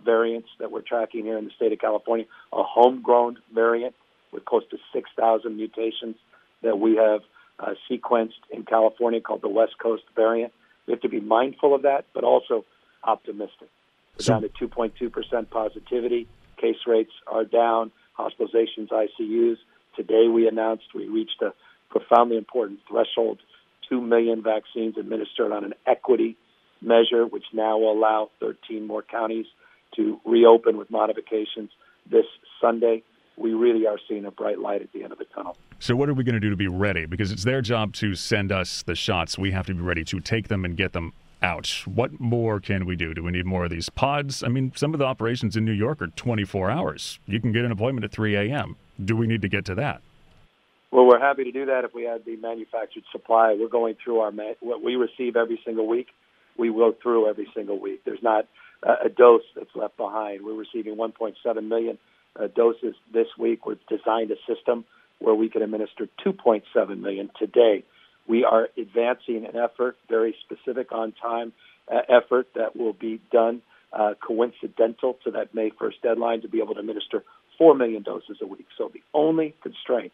variants 0.03 0.49
that 0.59 0.71
we're 0.71 0.81
tracking 0.81 1.25
here 1.25 1.37
in 1.37 1.45
the 1.45 1.51
state 1.51 1.71
of 1.71 1.79
California, 1.79 2.25
a 2.51 2.63
homegrown 2.63 3.37
variant 3.53 3.95
with 4.31 4.45
close 4.45 4.63
to 4.71 4.77
6,000 4.93 5.55
mutations 5.55 6.15
that 6.63 6.79
we 6.79 6.95
have 6.95 7.21
uh, 7.59 7.73
sequenced 7.89 8.41
in 8.49 8.63
California 8.63 9.21
called 9.21 9.41
the 9.41 9.49
West 9.49 9.73
Coast 9.81 10.03
variant. 10.15 10.53
We 10.87 10.93
have 10.93 11.01
to 11.01 11.09
be 11.09 11.19
mindful 11.19 11.75
of 11.75 11.83
that, 11.83 12.05
but 12.13 12.23
also 12.23 12.65
optimistic. 13.03 13.69
We're 14.17 14.23
so, 14.23 14.33
down 14.33 14.41
to 14.41 14.49
2.2% 14.49 15.49
positivity. 15.49 16.27
Case 16.57 16.77
rates 16.87 17.11
are 17.27 17.43
down. 17.43 17.91
Hospitalizations, 18.17 18.89
ICUs. 18.89 19.57
Today 19.95 20.27
we 20.27 20.47
announced 20.47 20.85
we 20.95 21.07
reached 21.07 21.41
a 21.41 21.53
profoundly 21.89 22.37
important 22.37 22.79
threshold 22.89 23.39
2 23.89 23.99
million 23.99 24.41
vaccines 24.41 24.95
administered 24.97 25.51
on 25.51 25.65
an 25.65 25.73
equity 25.85 26.37
measure, 26.81 27.25
which 27.25 27.45
now 27.53 27.77
will 27.77 27.91
allow 27.91 28.29
13 28.39 28.85
more 28.85 29.01
counties 29.01 29.45
to 29.95 30.19
reopen 30.25 30.77
with 30.77 30.89
modifications 30.89 31.69
this 32.09 32.25
Sunday. 32.59 33.03
We 33.37 33.53
really 33.53 33.87
are 33.87 33.97
seeing 34.07 34.25
a 34.25 34.31
bright 34.31 34.59
light 34.59 34.81
at 34.81 34.91
the 34.93 35.03
end 35.03 35.11
of 35.11 35.17
the 35.17 35.25
tunnel. 35.25 35.57
So, 35.79 35.95
what 35.95 36.09
are 36.09 36.13
we 36.13 36.23
going 36.23 36.35
to 36.35 36.39
do 36.39 36.49
to 36.49 36.55
be 36.55 36.67
ready? 36.67 37.05
Because 37.05 37.31
it's 37.31 37.43
their 37.43 37.61
job 37.61 37.93
to 37.93 38.13
send 38.13 38.51
us 38.51 38.83
the 38.83 38.95
shots. 38.95 39.37
We 39.37 39.51
have 39.51 39.65
to 39.67 39.73
be 39.73 39.81
ready 39.81 40.03
to 40.05 40.19
take 40.19 40.47
them 40.47 40.65
and 40.65 40.75
get 40.77 40.93
them 40.93 41.13
out. 41.41 41.83
What 41.85 42.19
more 42.19 42.59
can 42.59 42.85
we 42.85 42.95
do? 42.95 43.13
Do 43.13 43.23
we 43.23 43.31
need 43.31 43.45
more 43.45 43.63
of 43.63 43.71
these 43.71 43.89
pods? 43.89 44.43
I 44.43 44.47
mean, 44.47 44.73
some 44.75 44.93
of 44.93 44.99
the 44.99 45.05
operations 45.05 45.57
in 45.57 45.65
New 45.65 45.71
York 45.71 46.01
are 46.01 46.07
24 46.07 46.69
hours. 46.69 47.19
You 47.25 47.39
can 47.39 47.51
get 47.51 47.65
an 47.65 47.71
appointment 47.71 48.05
at 48.05 48.11
3 48.11 48.35
a.m. 48.35 48.75
Do 49.03 49.15
we 49.15 49.25
need 49.25 49.41
to 49.41 49.49
get 49.49 49.65
to 49.65 49.75
that? 49.75 50.01
Well, 50.91 51.07
we're 51.07 51.19
happy 51.19 51.45
to 51.45 51.51
do 51.51 51.65
that 51.67 51.85
if 51.85 51.93
we 51.95 52.03
had 52.03 52.25
the 52.25 52.35
manufactured 52.35 53.03
supply. 53.11 53.55
We're 53.57 53.69
going 53.69 53.95
through 54.03 54.19
our 54.19 54.31
what 54.59 54.83
we 54.83 54.95
receive 54.95 55.35
every 55.35 55.59
single 55.65 55.87
week 55.87 56.07
we 56.57 56.69
go 56.69 56.95
through 57.01 57.29
every 57.29 57.47
single 57.55 57.79
week. 57.79 58.01
There's 58.05 58.23
not 58.23 58.47
a 58.83 59.09
dose 59.09 59.43
that's 59.55 59.75
left 59.75 59.97
behind. 59.97 60.43
We're 60.43 60.55
receiving 60.55 60.95
1.7 60.95 61.67
million 61.67 61.97
uh, 62.35 62.47
doses 62.47 62.95
this 63.13 63.27
week. 63.37 63.65
We've 63.65 63.77
designed 63.87 64.31
a 64.31 64.37
system 64.51 64.85
where 65.19 65.35
we 65.35 65.49
can 65.49 65.61
administer 65.61 66.07
2.7 66.25 66.99
million 66.99 67.29
today. 67.37 67.83
We 68.27 68.43
are 68.43 68.69
advancing 68.77 69.45
an 69.45 69.55
effort, 69.55 69.97
very 70.09 70.35
specific 70.45 70.91
on 70.91 71.13
time 71.21 71.53
uh, 71.91 72.01
effort 72.09 72.47
that 72.55 72.75
will 72.75 72.93
be 72.93 73.21
done 73.31 73.61
uh, 73.93 74.13
coincidental 74.25 75.17
to 75.23 75.31
that 75.31 75.53
May 75.53 75.69
1st 75.71 76.01
deadline 76.01 76.41
to 76.41 76.47
be 76.47 76.59
able 76.59 76.75
to 76.75 76.79
administer 76.79 77.23
4 77.57 77.75
million 77.75 78.03
doses 78.03 78.37
a 78.41 78.47
week. 78.47 78.67
So 78.77 78.89
the 78.93 79.03
only 79.13 79.53
constraint 79.61 80.13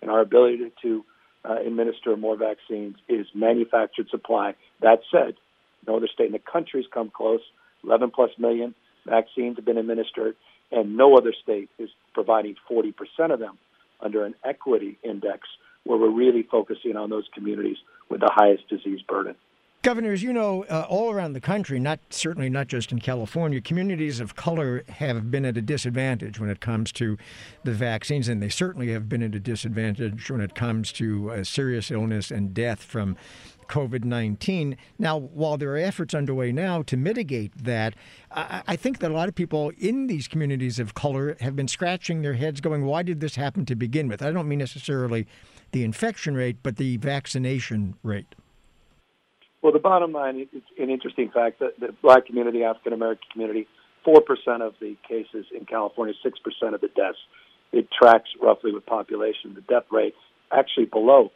in 0.00 0.08
our 0.08 0.20
ability 0.20 0.72
to 0.82 1.04
uh, 1.44 1.56
administer 1.66 2.16
more 2.16 2.36
vaccines 2.36 2.96
is 3.08 3.26
manufactured 3.34 4.08
supply. 4.10 4.54
That 4.80 5.00
said, 5.10 5.34
no 5.86 5.96
other 5.96 6.08
state 6.12 6.26
in 6.26 6.32
the 6.32 6.38
country 6.38 6.80
has 6.80 6.90
come 6.92 7.10
close. 7.10 7.40
11 7.84 8.10
plus 8.10 8.30
million 8.38 8.74
vaccines 9.06 9.56
have 9.56 9.64
been 9.64 9.78
administered, 9.78 10.34
and 10.72 10.96
no 10.96 11.16
other 11.16 11.32
state 11.42 11.70
is 11.78 11.90
providing 12.14 12.56
40% 12.70 12.92
of 13.32 13.38
them 13.38 13.58
under 14.00 14.24
an 14.24 14.34
equity 14.44 14.98
index 15.02 15.48
where 15.84 15.98
we're 15.98 16.10
really 16.10 16.42
focusing 16.42 16.96
on 16.96 17.10
those 17.10 17.28
communities 17.32 17.76
with 18.10 18.20
the 18.20 18.30
highest 18.32 18.68
disease 18.68 19.00
burden. 19.08 19.36
Governors, 19.82 20.20
you 20.20 20.32
know, 20.32 20.64
uh, 20.64 20.84
all 20.88 21.12
around 21.12 21.34
the 21.34 21.40
country, 21.40 21.78
not 21.78 22.00
certainly 22.10 22.50
not 22.50 22.66
just 22.66 22.90
in 22.90 22.98
California, 22.98 23.60
communities 23.60 24.18
of 24.18 24.34
color 24.34 24.82
have 24.88 25.30
been 25.30 25.44
at 25.44 25.56
a 25.56 25.62
disadvantage 25.62 26.40
when 26.40 26.50
it 26.50 26.58
comes 26.58 26.90
to 26.92 27.16
the 27.62 27.72
vaccines, 27.72 28.26
and 28.26 28.42
they 28.42 28.48
certainly 28.48 28.88
have 28.88 29.08
been 29.08 29.22
at 29.22 29.36
a 29.36 29.38
disadvantage 29.38 30.28
when 30.28 30.40
it 30.40 30.56
comes 30.56 30.90
to 30.90 31.30
uh, 31.30 31.44
serious 31.44 31.92
illness 31.92 32.32
and 32.32 32.52
death 32.52 32.82
from 32.82 33.16
COVID 33.68 34.04
19. 34.04 34.76
Now, 34.98 35.16
while 35.18 35.56
there 35.56 35.70
are 35.72 35.76
efforts 35.76 36.14
underway 36.14 36.52
now 36.52 36.82
to 36.82 36.96
mitigate 36.96 37.64
that, 37.64 37.94
I, 38.30 38.62
I, 38.66 38.76
think 38.76 38.98
that 39.00 39.10
a 39.10 39.14
lot 39.14 39.28
of 39.28 39.34
people 39.34 39.72
in 39.78 40.06
these 40.06 40.28
communities 40.28 40.78
of 40.78 40.94
color 40.94 41.36
have 41.40 41.56
been 41.56 41.68
scratching 41.68 42.22
their 42.22 42.34
heads 42.34 42.60
going, 42.60 42.84
why 42.84 43.02
did 43.02 43.20
this 43.20 43.36
happen 43.36 43.66
to 43.66 43.74
begin 43.74 44.08
with? 44.08 44.22
I 44.22 44.30
don't 44.30 44.48
mean 44.48 44.58
necessarily 44.58 45.26
the 45.72 45.84
infection 45.84 46.34
rate, 46.34 46.58
but 46.62 46.76
the 46.76 46.96
vaccination 46.98 47.94
rate. 48.02 48.34
Well, 49.62 49.72
the 49.72 49.78
bottom 49.78 50.12
line, 50.12 50.48
is 50.52 50.62
an 50.78 50.90
interesting 50.90 51.30
fact 51.30 51.58
that 51.60 51.80
the 51.80 51.94
black 52.02 52.26
community, 52.26 52.62
African 52.62 52.92
American 52.92 53.24
community, 53.32 53.66
4% 54.06 54.20
of 54.60 54.74
the 54.80 54.96
cases 55.08 55.46
in 55.52 55.64
California, 55.64 56.14
6% 56.24 56.74
of 56.74 56.80
the 56.80 56.88
deaths. 56.88 57.18
It 57.72 57.88
tracks 57.90 58.28
roughly 58.40 58.72
with 58.72 58.86
population. 58.86 59.54
The 59.54 59.62
death 59.62 59.86
rate 59.90 60.14
actually 60.52 60.86
below 60.86 61.32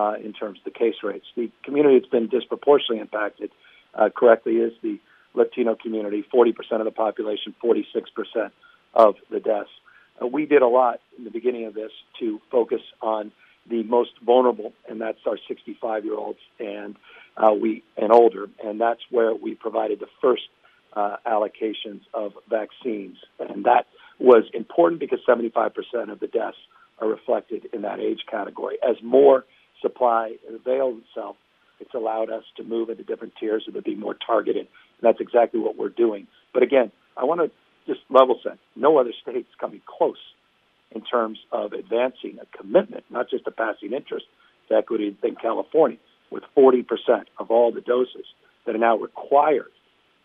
uh, 0.00 0.14
in 0.14 0.32
terms 0.32 0.58
of 0.58 0.64
the 0.64 0.78
case 0.78 0.96
rates. 1.02 1.26
The 1.36 1.50
community 1.62 1.98
that's 1.98 2.10
been 2.10 2.28
disproportionately 2.28 3.00
impacted 3.00 3.50
uh, 3.94 4.08
correctly 4.08 4.54
is 4.56 4.72
the 4.82 4.98
Latino 5.34 5.74
community, 5.74 6.24
40% 6.32 6.54
of 6.72 6.84
the 6.84 6.90
population, 6.90 7.54
46% 7.62 8.50
of 8.94 9.16
the 9.30 9.40
deaths. 9.40 9.70
Uh, 10.20 10.26
we 10.26 10.46
did 10.46 10.62
a 10.62 10.66
lot 10.66 11.00
in 11.18 11.24
the 11.24 11.30
beginning 11.30 11.66
of 11.66 11.74
this 11.74 11.92
to 12.18 12.40
focus 12.50 12.80
on 13.02 13.30
the 13.68 13.82
most 13.82 14.10
vulnerable, 14.24 14.72
and 14.88 15.00
that's 15.00 15.18
our 15.26 15.38
65 15.46 16.04
year 16.04 16.16
olds 16.16 16.40
and 16.58 16.96
uh, 17.36 17.52
we 17.52 17.82
and 17.96 18.10
older, 18.10 18.48
and 18.64 18.80
that's 18.80 19.00
where 19.10 19.34
we 19.34 19.54
provided 19.54 20.00
the 20.00 20.08
first 20.20 20.48
uh, 20.94 21.16
allocations 21.26 22.00
of 22.14 22.32
vaccines, 22.48 23.18
and 23.38 23.64
that 23.64 23.86
was 24.18 24.44
important 24.52 24.98
because 25.00 25.20
75% 25.28 25.70
of 26.10 26.20
the 26.20 26.26
deaths 26.26 26.56
are 26.98 27.08
reflected 27.08 27.68
in 27.72 27.82
that 27.82 28.00
age 28.00 28.20
category. 28.30 28.76
As 28.82 28.96
more 29.02 29.44
supply 29.80 30.36
avails 30.48 31.00
itself, 31.08 31.36
it's 31.80 31.94
allowed 31.94 32.30
us 32.30 32.44
to 32.56 32.62
move 32.62 32.90
into 32.90 33.02
different 33.02 33.34
tiers 33.40 33.64
and 33.66 33.74
to 33.74 33.82
be 33.82 33.94
more 33.94 34.14
targeted. 34.14 34.66
And 34.66 35.02
that's 35.02 35.20
exactly 35.20 35.60
what 35.60 35.76
we're 35.76 35.88
doing. 35.88 36.26
But 36.52 36.62
again, 36.62 36.92
I 37.16 37.24
want 37.24 37.40
to 37.40 37.50
just 37.86 38.00
level 38.10 38.38
set. 38.42 38.58
No 38.76 38.98
other 38.98 39.12
state's 39.22 39.48
coming 39.58 39.80
close 39.86 40.18
in 40.92 41.02
terms 41.02 41.38
of 41.52 41.72
advancing 41.72 42.38
a 42.40 42.56
commitment, 42.56 43.04
not 43.10 43.30
just 43.30 43.46
a 43.46 43.50
passing 43.50 43.92
interest 43.92 44.26
to 44.68 44.74
equity 44.74 45.16
in 45.22 45.36
California, 45.36 45.98
with 46.30 46.44
40% 46.56 46.84
of 47.38 47.50
all 47.50 47.72
the 47.72 47.80
doses 47.80 48.26
that 48.66 48.74
are 48.74 48.78
now 48.78 48.96
required 48.96 49.70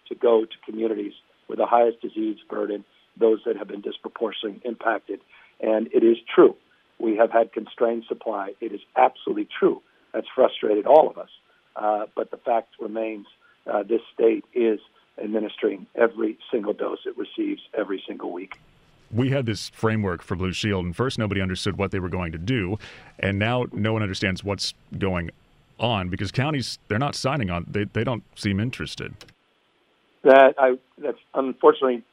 to 0.09 0.15
go 0.15 0.45
to 0.45 0.55
communities 0.69 1.13
with 1.47 1.57
the 1.57 1.65
highest 1.65 2.01
disease 2.01 2.37
burden, 2.49 2.83
those 3.17 3.39
that 3.45 3.57
have 3.57 3.67
been 3.67 3.81
disproportionately 3.81 4.61
impacted. 4.65 5.19
And 5.61 5.87
it 5.93 6.03
is 6.03 6.17
true 6.33 6.55
we 6.99 7.17
have 7.17 7.31
had 7.31 7.51
constrained 7.53 8.05
supply. 8.07 8.53
It 8.61 8.71
is 8.71 8.81
absolutely 8.95 9.47
true. 9.59 9.81
That's 10.13 10.27
frustrated 10.33 10.85
all 10.85 11.09
of 11.09 11.17
us. 11.17 11.29
Uh, 11.75 12.05
but 12.15 12.31
the 12.31 12.37
fact 12.37 12.75
remains 12.79 13.27
uh, 13.67 13.83
this 13.83 14.01
state 14.13 14.45
is 14.53 14.79
administering 15.21 15.87
every 15.95 16.37
single 16.51 16.73
dose 16.73 16.99
it 17.05 17.17
receives 17.17 17.61
every 17.77 18.03
single 18.07 18.31
week. 18.31 18.55
we 19.11 19.29
had 19.29 19.45
this 19.45 19.69
framework 19.69 20.21
for 20.21 20.35
Blue 20.35 20.51
Shield, 20.51 20.85
and 20.85 20.95
first 20.95 21.17
nobody 21.17 21.41
understood 21.41 21.77
what 21.77 21.91
they 21.91 21.99
were 21.99 22.09
going 22.09 22.31
to 22.31 22.37
do, 22.37 22.77
and 23.19 23.39
now 23.39 23.65
no 23.71 23.93
one 23.93 24.01
understands 24.01 24.43
what's 24.43 24.73
going 24.97 25.31
on 25.79 26.09
because 26.09 26.31
counties 26.31 26.79
they're 26.87 26.99
not 26.99 27.15
signing 27.15 27.49
on. 27.49 27.65
They 27.69 27.83
they 27.85 28.03
don't 28.03 28.23
seem 28.35 28.59
interested. 28.59 29.13
That 30.23 30.55
I 30.57 30.77
that's 30.97 31.19
unfortunately 31.33 32.03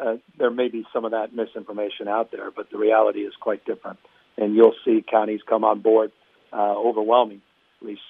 uh, 0.00 0.16
there 0.38 0.50
may 0.50 0.68
be 0.68 0.84
some 0.92 1.04
of 1.04 1.12
that 1.12 1.34
misinformation 1.34 2.08
out 2.08 2.30
there, 2.30 2.50
but 2.50 2.70
the 2.70 2.78
reality 2.78 3.20
is 3.20 3.34
quite 3.38 3.64
different. 3.64 3.98
And 4.38 4.54
you'll 4.54 4.74
see 4.84 5.04
counties 5.08 5.40
come 5.48 5.64
on 5.64 5.80
board 5.80 6.12
uh, 6.52 6.74
overwhelmingly 6.76 7.42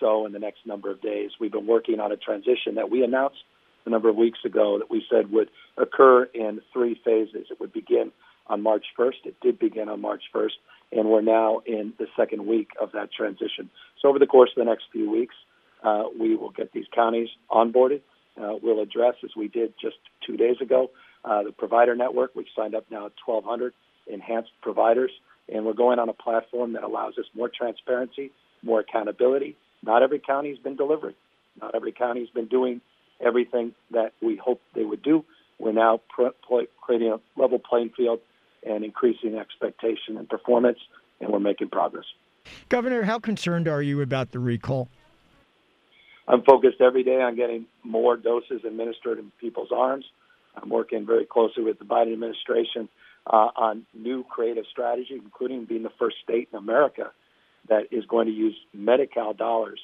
so 0.00 0.26
in 0.26 0.32
the 0.32 0.38
next 0.38 0.66
number 0.66 0.90
of 0.90 1.00
days. 1.00 1.30
We've 1.40 1.52
been 1.52 1.66
working 1.66 2.00
on 2.00 2.12
a 2.12 2.16
transition 2.16 2.74
that 2.76 2.90
we 2.90 3.02
announced 3.02 3.42
a 3.86 3.90
number 3.90 4.08
of 4.08 4.16
weeks 4.16 4.38
ago 4.44 4.78
that 4.78 4.90
we 4.90 5.04
said 5.10 5.32
would 5.32 5.48
occur 5.76 6.24
in 6.34 6.60
three 6.72 7.00
phases. 7.04 7.46
It 7.50 7.58
would 7.60 7.72
begin 7.72 8.12
on 8.46 8.62
March 8.62 8.84
1st. 8.98 9.24
It 9.24 9.40
did 9.40 9.58
begin 9.58 9.88
on 9.88 10.00
March 10.00 10.22
1st, 10.34 10.52
and 10.92 11.08
we're 11.08 11.22
now 11.22 11.62
in 11.66 11.92
the 11.98 12.06
second 12.16 12.46
week 12.46 12.70
of 12.80 12.92
that 12.92 13.12
transition. 13.12 13.70
So 14.00 14.08
over 14.08 14.18
the 14.18 14.26
course 14.26 14.50
of 14.56 14.64
the 14.64 14.68
next 14.68 14.84
few 14.92 15.10
weeks, 15.10 15.34
uh, 15.82 16.04
we 16.18 16.36
will 16.36 16.50
get 16.50 16.72
these 16.72 16.86
counties 16.94 17.28
onboarded. 17.50 18.02
Uh, 18.40 18.54
we'll 18.62 18.80
address, 18.80 19.14
as 19.24 19.30
we 19.36 19.48
did 19.48 19.74
just 19.80 19.96
two 20.26 20.36
days 20.36 20.56
ago, 20.60 20.90
uh, 21.24 21.42
the 21.42 21.52
provider 21.52 21.94
network. 21.94 22.32
We've 22.34 22.46
signed 22.56 22.74
up 22.74 22.84
now 22.90 23.10
1,200 23.24 23.74
enhanced 24.06 24.50
providers, 24.62 25.10
and 25.48 25.64
we're 25.64 25.72
going 25.72 25.98
on 25.98 26.08
a 26.08 26.12
platform 26.12 26.72
that 26.74 26.82
allows 26.82 27.18
us 27.18 27.24
more 27.34 27.48
transparency, 27.48 28.30
more 28.62 28.80
accountability. 28.80 29.56
Not 29.82 30.02
every 30.02 30.18
county 30.18 30.50
has 30.50 30.58
been 30.58 30.76
delivering. 30.76 31.14
Not 31.60 31.74
every 31.74 31.92
county 31.92 32.20
has 32.20 32.30
been 32.30 32.46
doing 32.46 32.80
everything 33.20 33.74
that 33.90 34.12
we 34.22 34.36
hoped 34.36 34.62
they 34.74 34.84
would 34.84 35.02
do. 35.02 35.24
We're 35.58 35.72
now 35.72 36.00
creating 36.80 37.12
a 37.12 37.20
level 37.40 37.58
playing 37.58 37.90
field 37.96 38.20
and 38.64 38.84
increasing 38.84 39.36
expectation 39.36 40.16
and 40.16 40.28
performance, 40.28 40.78
and 41.20 41.30
we're 41.30 41.40
making 41.40 41.68
progress. 41.68 42.04
Governor, 42.68 43.02
how 43.02 43.18
concerned 43.18 43.68
are 43.68 43.82
you 43.82 44.00
about 44.00 44.32
the 44.32 44.38
recall? 44.38 44.88
I'm 46.26 46.42
focused 46.42 46.80
every 46.80 47.02
day 47.02 47.20
on 47.20 47.36
getting 47.36 47.66
more 47.82 48.16
doses 48.16 48.64
administered 48.64 49.18
in 49.18 49.32
people's 49.40 49.70
arms. 49.72 50.04
I'm 50.54 50.68
working 50.68 51.06
very 51.06 51.24
closely 51.24 51.62
with 51.62 51.78
the 51.78 51.84
Biden 51.84 52.12
administration 52.12 52.88
uh, 53.26 53.48
on 53.56 53.86
new 53.94 54.24
creative 54.24 54.64
strategy, 54.70 55.14
including 55.14 55.64
being 55.64 55.82
the 55.82 55.92
first 55.98 56.16
state 56.22 56.48
in 56.52 56.58
America 56.58 57.10
that 57.68 57.92
is 57.92 58.04
going 58.06 58.26
to 58.26 58.32
use 58.32 58.56
Medi-Cal 58.74 59.34
dollars, 59.34 59.80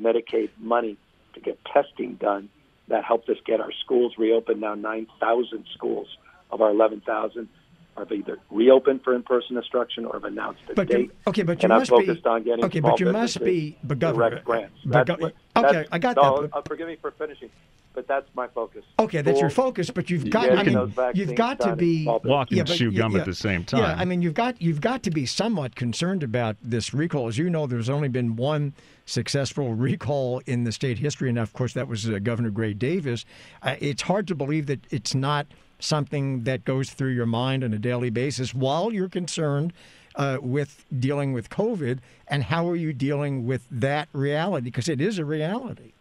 Medicaid 0.00 0.50
money 0.58 0.96
to 1.34 1.40
get 1.40 1.58
testing 1.64 2.14
done. 2.14 2.48
That 2.88 3.04
helped 3.04 3.28
us 3.28 3.36
get 3.46 3.60
our 3.60 3.70
schools 3.84 4.14
reopened. 4.18 4.60
Now 4.60 4.74
9,000 4.74 5.64
schools 5.74 6.08
of 6.50 6.60
our 6.60 6.70
11,000 6.70 7.48
have 7.96 8.10
either 8.12 8.38
reopened 8.50 9.02
for 9.04 9.14
in-person 9.14 9.56
instruction 9.56 10.04
or 10.06 10.14
have 10.14 10.24
announced 10.24 10.60
a 10.70 10.74
but 10.74 10.88
date. 10.88 11.10
You, 11.10 11.12
okay, 11.28 11.42
but 11.42 11.62
you 11.62 11.66
and 11.70 11.78
must 11.78 11.92
I'm 11.92 11.98
focused 11.98 12.24
be, 12.24 12.28
on 12.28 12.42
getting 12.42 12.64
okay, 12.64 12.80
small 12.80 12.90
but 12.92 13.00
you 13.00 13.12
must 13.12 13.44
be, 13.44 13.76
but 13.84 13.98
direct 13.98 14.44
grants. 14.44 14.74
But 14.84 15.08
what- 15.20 15.34
okay, 15.56 15.86
I 15.92 15.98
got 15.98 16.16
no, 16.16 16.42
that. 16.42 16.50
uh, 16.52 16.62
forgive 16.66 16.88
me 16.88 16.96
for 17.00 17.10
finishing, 17.12 17.50
but 17.94 18.06
that's 18.06 18.28
my 18.34 18.46
focus. 18.48 18.84
Okay, 18.98 19.22
that's 19.22 19.40
your 19.40 19.50
focus, 19.50 19.90
but 19.90 20.10
you've 20.10 20.30
got. 20.30 20.44
getting 20.48 20.76
I 20.76 20.84
mean, 20.84 21.14
you've 21.14 21.34
got 21.34 21.60
to 21.60 21.74
be. 21.74 22.06
walking 22.06 22.22
business. 22.22 22.30
Walk 22.30 22.50
Yeah, 22.50 22.62
but- 22.64 22.76
chew 22.76 22.92
gum 22.92 23.12
yeah. 23.12 23.20
at 23.20 23.26
the 23.26 23.34
same 23.34 23.64
time. 23.64 23.80
Yeah, 23.82 23.94
I 23.98 24.04
mean, 24.04 24.22
you've 24.22 24.34
got 24.34 24.60
you've 24.62 24.80
got 24.80 25.02
to 25.04 25.10
be 25.10 25.26
somewhat 25.26 25.74
concerned 25.74 26.22
about 26.22 26.56
this 26.62 26.94
recall. 26.94 27.28
As 27.28 27.38
you 27.38 27.50
know, 27.50 27.66
there's 27.66 27.90
only 27.90 28.08
been 28.08 28.36
one 28.36 28.74
successful 29.06 29.74
recall 29.88 30.40
in 30.46 30.64
the 30.64 30.72
state 30.72 30.98
history, 30.98 31.28
and 31.28 31.38
of 31.38 31.52
course, 31.52 31.74
that 31.74 31.88
was 31.88 32.08
uh, 32.08 32.18
Governor 32.18 32.50
Gray 32.50 32.74
Davis. 32.74 33.24
Uh, 33.62 33.76
it's 33.80 34.02
hard 34.02 34.28
to 34.28 34.34
believe 34.34 34.66
that 34.66 34.80
it's 34.90 35.14
not 35.14 35.46
something 35.80 36.44
that 36.44 36.64
goes 36.64 36.90
through 36.90 37.12
your 37.12 37.26
mind 37.26 37.64
on 37.64 37.72
a 37.72 37.78
daily 37.78 38.10
basis 38.10 38.54
while 38.54 38.92
you're 38.92 39.08
concerned 39.08 39.72
uh, 40.16 40.38
with 40.40 40.84
dealing 40.98 41.32
with 41.32 41.48
COVID. 41.50 41.98
And 42.28 42.44
how 42.44 42.68
are 42.68 42.76
you 42.76 42.92
dealing 42.92 43.46
with 43.46 43.66
that 43.70 44.08
reality? 44.12 44.64
Because 44.64 44.88
it 44.88 45.00
is 45.00 45.18
a 45.18 45.24
reality. 45.24 45.92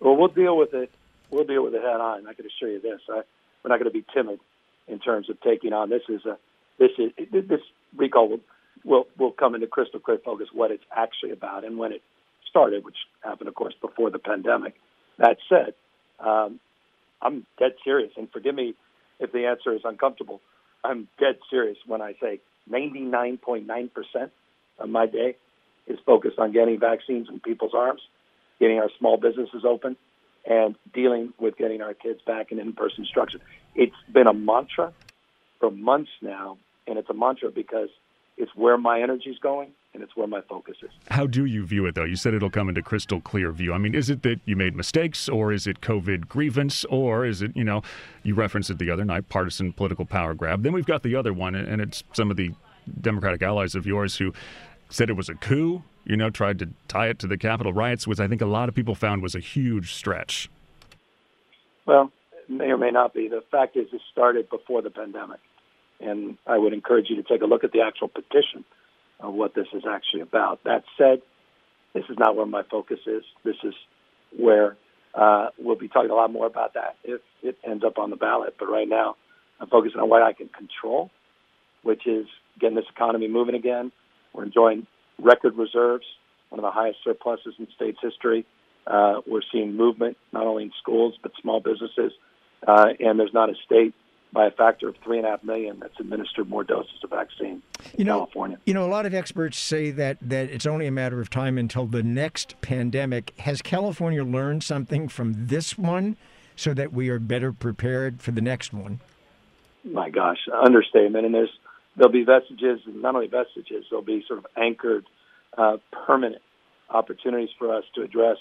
Well, 0.00 0.16
we'll 0.16 0.28
deal 0.28 0.56
with 0.56 0.74
it. 0.74 0.90
We'll 1.32 1.44
deal 1.44 1.64
with 1.64 1.74
it 1.74 1.82
head 1.82 2.00
on. 2.00 2.26
I 2.28 2.34
can 2.34 2.44
assure 2.46 2.70
you 2.70 2.80
this: 2.80 3.00
I, 3.08 3.22
we're 3.62 3.70
not 3.70 3.78
going 3.78 3.84
to 3.84 3.90
be 3.90 4.04
timid 4.14 4.38
in 4.86 4.98
terms 4.98 5.30
of 5.30 5.40
taking 5.40 5.72
on 5.72 5.88
this. 5.88 6.02
Is 6.08 6.24
a 6.26 6.36
this 6.78 6.90
is 6.98 7.10
this 7.32 7.60
recall 7.96 8.28
will 8.28 8.40
will 8.84 9.06
will 9.18 9.32
come 9.32 9.54
into 9.54 9.66
crystal 9.66 9.98
clear 9.98 10.18
focus 10.22 10.48
what 10.52 10.70
it's 10.70 10.84
actually 10.94 11.30
about 11.30 11.64
and 11.64 11.78
when 11.78 11.92
it 11.92 12.02
started, 12.50 12.84
which 12.84 12.98
happened, 13.24 13.48
of 13.48 13.54
course, 13.54 13.74
before 13.80 14.10
the 14.10 14.18
pandemic. 14.18 14.74
That 15.18 15.38
said, 15.48 15.72
um, 16.20 16.60
I'm 17.22 17.46
dead 17.58 17.72
serious, 17.82 18.12
and 18.16 18.30
forgive 18.30 18.54
me 18.54 18.74
if 19.18 19.32
the 19.32 19.46
answer 19.46 19.74
is 19.74 19.82
uncomfortable. 19.84 20.40
I'm 20.84 21.08
dead 21.18 21.38
serious 21.48 21.78
when 21.86 22.02
I 22.02 22.14
say 22.20 22.40
99.9% 22.70 24.30
of 24.78 24.88
my 24.88 25.06
day 25.06 25.36
is 25.86 25.98
focused 26.04 26.38
on 26.38 26.52
getting 26.52 26.78
vaccines 26.78 27.28
in 27.30 27.40
people's 27.40 27.72
arms, 27.74 28.02
getting 28.60 28.78
our 28.78 28.90
small 28.98 29.16
businesses 29.16 29.64
open, 29.64 29.96
and 30.44 30.74
dealing 30.92 31.32
with 31.38 31.56
getting 31.56 31.82
our 31.82 31.94
kids 31.94 32.20
back 32.26 32.52
in 32.52 32.58
in-person 32.58 33.04
instruction. 33.04 33.40
It's 33.74 33.94
been 34.12 34.26
a 34.26 34.34
mantra 34.34 34.92
for 35.60 35.70
months 35.70 36.10
now, 36.20 36.58
and 36.86 36.98
it's 36.98 37.08
a 37.08 37.14
mantra 37.14 37.50
because 37.50 37.88
it's 38.36 38.54
where 38.56 38.76
my 38.78 39.00
energy's 39.00 39.38
going 39.38 39.70
and 39.94 40.02
it's 40.02 40.16
where 40.16 40.26
my 40.26 40.40
focus 40.40 40.78
is. 40.82 40.90
How 41.10 41.26
do 41.26 41.44
you 41.44 41.66
view 41.66 41.84
it, 41.86 41.94
though? 41.94 42.04
You 42.04 42.16
said 42.16 42.32
it'll 42.32 42.50
come 42.50 42.68
into 42.70 42.80
crystal 42.80 43.20
clear 43.20 43.52
view. 43.52 43.74
I 43.74 43.78
mean, 43.78 43.94
is 43.94 44.08
it 44.08 44.22
that 44.22 44.40
you 44.46 44.56
made 44.56 44.74
mistakes, 44.74 45.28
or 45.28 45.52
is 45.52 45.66
it 45.66 45.82
COVID 45.82 46.28
grievance, 46.28 46.84
or 46.86 47.26
is 47.26 47.42
it, 47.42 47.54
you 47.54 47.62
know, 47.62 47.82
you 48.22 48.34
referenced 48.34 48.70
it 48.70 48.78
the 48.78 48.90
other 48.90 49.04
night, 49.04 49.28
partisan 49.28 49.72
political 49.72 50.06
power 50.06 50.32
grab? 50.32 50.62
Then 50.62 50.72
we've 50.72 50.86
got 50.86 51.02
the 51.02 51.14
other 51.14 51.34
one, 51.34 51.54
and 51.54 51.82
it's 51.82 52.02
some 52.14 52.30
of 52.30 52.38
the 52.38 52.52
Democratic 53.00 53.42
allies 53.42 53.74
of 53.74 53.86
yours 53.86 54.16
who 54.16 54.32
said 54.92 55.10
it 55.10 55.16
was 55.16 55.28
a 55.28 55.34
coup, 55.34 55.82
you 56.04 56.16
know, 56.16 56.30
tried 56.30 56.58
to 56.58 56.68
tie 56.88 57.08
it 57.08 57.18
to 57.20 57.26
the 57.26 57.38
Capitol 57.38 57.72
riots, 57.72 58.06
which 58.06 58.20
I 58.20 58.28
think 58.28 58.42
a 58.42 58.46
lot 58.46 58.68
of 58.68 58.74
people 58.74 58.94
found 58.94 59.22
was 59.22 59.34
a 59.34 59.40
huge 59.40 59.94
stretch. 59.94 60.50
Well, 61.86 62.12
it 62.32 62.50
may 62.50 62.66
or 62.66 62.78
may 62.78 62.90
not 62.90 63.14
be. 63.14 63.28
The 63.28 63.42
fact 63.50 63.76
is, 63.76 63.86
it 63.92 64.00
started 64.12 64.50
before 64.50 64.82
the 64.82 64.90
pandemic. 64.90 65.40
And 66.00 66.36
I 66.46 66.58
would 66.58 66.72
encourage 66.72 67.06
you 67.08 67.16
to 67.16 67.22
take 67.22 67.42
a 67.42 67.46
look 67.46 67.64
at 67.64 67.72
the 67.72 67.80
actual 67.80 68.08
petition 68.08 68.64
of 69.20 69.34
what 69.34 69.54
this 69.54 69.68
is 69.72 69.84
actually 69.88 70.22
about. 70.22 70.62
That 70.64 70.84
said, 70.98 71.22
this 71.94 72.04
is 72.10 72.18
not 72.18 72.36
where 72.36 72.46
my 72.46 72.62
focus 72.68 72.98
is. 73.06 73.22
This 73.44 73.56
is 73.62 73.74
where 74.36 74.76
uh, 75.14 75.48
we'll 75.58 75.76
be 75.76 75.88
talking 75.88 76.10
a 76.10 76.14
lot 76.14 76.32
more 76.32 76.46
about 76.46 76.74
that 76.74 76.96
if 77.04 77.20
it 77.42 77.56
ends 77.64 77.84
up 77.84 77.98
on 77.98 78.10
the 78.10 78.16
ballot. 78.16 78.56
But 78.58 78.68
right 78.68 78.88
now, 78.88 79.16
I'm 79.60 79.68
focusing 79.68 80.00
on 80.00 80.08
what 80.08 80.22
I 80.22 80.32
can 80.32 80.48
control, 80.48 81.10
which 81.82 82.06
is 82.06 82.26
getting 82.60 82.76
this 82.76 82.86
economy 82.94 83.28
moving 83.28 83.54
again. 83.54 83.92
We're 84.32 84.44
enjoying 84.44 84.86
record 85.18 85.56
reserves, 85.56 86.04
one 86.48 86.58
of 86.58 86.62
the 86.62 86.70
highest 86.70 86.98
surpluses 87.04 87.54
in 87.58 87.68
state's 87.74 87.98
history. 88.02 88.46
Uh, 88.86 89.20
we're 89.26 89.42
seeing 89.52 89.76
movement 89.76 90.16
not 90.32 90.44
only 90.46 90.64
in 90.64 90.72
schools 90.80 91.14
but 91.22 91.32
small 91.40 91.60
businesses, 91.60 92.12
uh, 92.66 92.88
and 93.00 93.18
there's 93.18 93.34
not 93.34 93.50
a 93.50 93.54
state 93.64 93.94
by 94.32 94.46
a 94.46 94.50
factor 94.50 94.88
of 94.88 94.96
three 95.04 95.18
and 95.18 95.26
a 95.26 95.30
half 95.30 95.44
million 95.44 95.78
that's 95.78 96.00
administered 96.00 96.48
more 96.48 96.64
doses 96.64 97.04
of 97.04 97.10
vaccine 97.10 97.62
in 97.78 97.90
You 97.98 98.04
know, 98.04 98.18
California. 98.20 98.58
You 98.64 98.74
know, 98.74 98.86
a 98.86 98.88
lot 98.88 99.04
of 99.04 99.14
experts 99.14 99.58
say 99.58 99.90
that 99.90 100.16
that 100.22 100.50
it's 100.50 100.66
only 100.66 100.86
a 100.86 100.90
matter 100.90 101.20
of 101.20 101.28
time 101.28 101.58
until 101.58 101.86
the 101.86 102.02
next 102.02 102.60
pandemic. 102.62 103.38
Has 103.40 103.60
California 103.60 104.24
learned 104.24 104.64
something 104.64 105.08
from 105.08 105.46
this 105.46 105.76
one, 105.76 106.16
so 106.56 106.74
that 106.74 106.92
we 106.92 107.08
are 107.08 107.18
better 107.18 107.52
prepared 107.52 108.20
for 108.20 108.30
the 108.30 108.40
next 108.40 108.72
one? 108.72 109.00
My 109.84 110.10
gosh, 110.10 110.38
understatement. 110.64 111.26
And 111.26 111.34
there's 111.34 111.58
there'll 111.96 112.12
be 112.12 112.24
vestiges, 112.24 112.80
and 112.86 113.02
not 113.02 113.14
only 113.14 113.28
vestiges, 113.28 113.84
there'll 113.90 114.04
be 114.04 114.24
sort 114.26 114.38
of 114.38 114.46
anchored, 114.56 115.04
uh, 115.56 115.76
permanent 116.06 116.42
opportunities 116.90 117.50
for 117.58 117.74
us 117.74 117.84
to 117.94 118.02
address 118.02 118.38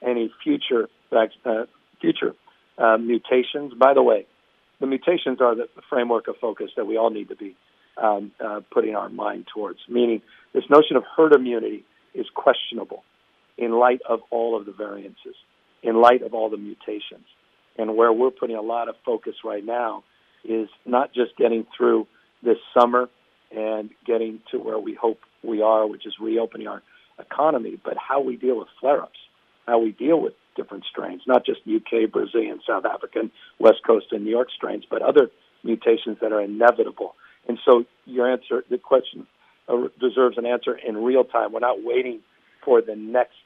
any 0.00 0.32
future 0.42 0.88
uh, 1.12 1.64
future 2.00 2.34
uh, 2.78 2.96
mutations. 2.98 3.74
By 3.74 3.94
the 3.94 4.02
way, 4.02 4.26
the 4.80 4.86
mutations 4.86 5.40
are 5.40 5.54
the 5.54 5.68
framework 5.88 6.28
of 6.28 6.36
focus 6.40 6.70
that 6.76 6.86
we 6.86 6.96
all 6.96 7.10
need 7.10 7.28
to 7.28 7.36
be 7.36 7.54
um, 7.96 8.32
uh, 8.44 8.60
putting 8.72 8.94
our 8.96 9.08
mind 9.08 9.46
towards. 9.52 9.78
Meaning, 9.88 10.22
this 10.52 10.64
notion 10.70 10.96
of 10.96 11.04
herd 11.16 11.34
immunity 11.34 11.84
is 12.14 12.26
questionable 12.34 13.04
in 13.56 13.72
light 13.72 14.00
of 14.08 14.20
all 14.30 14.58
of 14.58 14.66
the 14.66 14.72
variances, 14.72 15.36
in 15.82 16.00
light 16.00 16.22
of 16.22 16.34
all 16.34 16.50
the 16.50 16.56
mutations. 16.56 17.26
And 17.78 17.96
where 17.96 18.12
we're 18.12 18.30
putting 18.30 18.56
a 18.56 18.62
lot 18.62 18.88
of 18.88 18.96
focus 19.04 19.34
right 19.44 19.64
now 19.64 20.04
is 20.44 20.68
not 20.84 21.14
just 21.14 21.36
getting 21.36 21.66
through 21.76 22.06
this 22.42 22.58
summer 22.78 23.08
and 23.50 23.90
getting 24.06 24.40
to 24.50 24.58
where 24.58 24.78
we 24.78 24.94
hope 24.94 25.20
we 25.42 25.62
are, 25.62 25.86
which 25.86 26.06
is 26.06 26.14
reopening 26.20 26.66
our 26.66 26.82
economy, 27.18 27.78
but 27.82 27.96
how 27.96 28.20
we 28.20 28.36
deal 28.36 28.58
with 28.58 28.68
flare 28.80 29.02
ups, 29.02 29.18
how 29.66 29.78
we 29.78 29.92
deal 29.92 30.20
with 30.20 30.34
different 30.56 30.84
strains, 30.90 31.22
not 31.26 31.44
just 31.44 31.60
UK, 31.66 32.10
Brazilian, 32.10 32.60
South 32.66 32.84
African, 32.84 33.30
West 33.58 33.80
Coast, 33.86 34.06
and 34.12 34.24
New 34.24 34.30
York 34.30 34.48
strains, 34.54 34.84
but 34.88 35.02
other 35.02 35.30
mutations 35.62 36.18
that 36.20 36.32
are 36.32 36.40
inevitable. 36.40 37.14
And 37.48 37.58
so 37.64 37.84
your 38.06 38.30
answer, 38.30 38.64
the 38.70 38.78
question 38.78 39.26
uh, 39.68 39.88
deserves 40.00 40.38
an 40.38 40.46
answer 40.46 40.76
in 40.76 40.96
real 40.96 41.24
time. 41.24 41.52
We're 41.52 41.60
not 41.60 41.82
waiting 41.82 42.20
for 42.64 42.80
the 42.80 42.96
next 42.96 43.36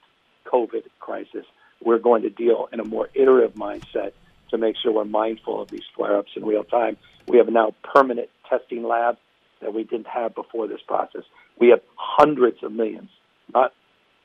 COVID 0.46 0.84
crisis. 0.98 1.44
We're 1.82 1.98
going 1.98 2.22
to 2.22 2.30
deal 2.30 2.68
in 2.72 2.80
a 2.80 2.84
more 2.84 3.10
iterative 3.14 3.54
mindset 3.54 4.12
to 4.56 4.66
make 4.66 4.76
sure 4.82 4.92
we're 4.92 5.04
mindful 5.04 5.60
of 5.60 5.68
these 5.68 5.84
flare 5.94 6.16
ups 6.16 6.30
in 6.36 6.44
real 6.44 6.64
time. 6.64 6.96
We 7.28 7.38
have 7.38 7.48
now 7.48 7.74
permanent 7.82 8.28
testing 8.48 8.84
labs 8.84 9.18
that 9.60 9.74
we 9.74 9.84
didn't 9.84 10.08
have 10.08 10.34
before 10.34 10.68
this 10.68 10.80
process. 10.86 11.22
We 11.58 11.68
have 11.68 11.80
hundreds 11.96 12.62
of 12.62 12.72
millions, 12.72 13.10
not 13.52 13.72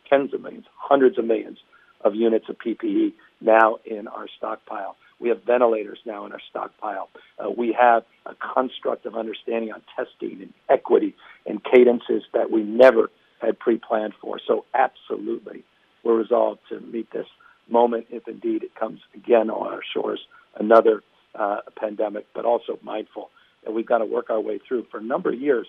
tens 0.09 0.33
of 0.33 0.41
millions, 0.41 0.65
hundreds 0.75 1.17
of 1.17 1.25
millions 1.25 1.57
of 2.03 2.15
units 2.15 2.45
of 2.49 2.57
PPE 2.57 3.13
now 3.39 3.77
in 3.85 4.07
our 4.07 4.27
stockpile. 4.37 4.95
We 5.19 5.29
have 5.29 5.43
ventilators 5.43 5.99
now 6.05 6.25
in 6.25 6.31
our 6.31 6.41
stockpile. 6.49 7.09
Uh, 7.37 7.51
we 7.55 7.75
have 7.79 8.03
a 8.25 8.33
construct 8.35 9.05
of 9.05 9.15
understanding 9.15 9.71
on 9.71 9.81
testing 9.95 10.41
and 10.41 10.53
equity 10.67 11.15
and 11.45 11.63
cadences 11.63 12.23
that 12.33 12.49
we 12.49 12.63
never 12.63 13.11
had 13.39 13.59
pre-planned 13.59 14.13
for. 14.19 14.39
So 14.45 14.65
absolutely, 14.73 15.63
we're 16.03 16.17
resolved 16.17 16.61
to 16.69 16.79
meet 16.79 17.11
this 17.11 17.27
moment 17.69 18.07
if 18.09 18.27
indeed 18.27 18.63
it 18.63 18.75
comes 18.75 18.99
again 19.13 19.49
on 19.49 19.67
our 19.67 19.81
shores, 19.93 20.19
another 20.59 21.03
uh, 21.35 21.57
pandemic, 21.77 22.27
but 22.33 22.45
also 22.45 22.77
mindful 22.81 23.29
that 23.63 23.71
we've 23.71 23.85
got 23.85 23.99
to 23.99 24.05
work 24.05 24.29
our 24.29 24.41
way 24.41 24.59
through 24.67 24.85
for 24.91 24.97
a 24.97 25.03
number 25.03 25.31
of 25.31 25.39
years 25.39 25.67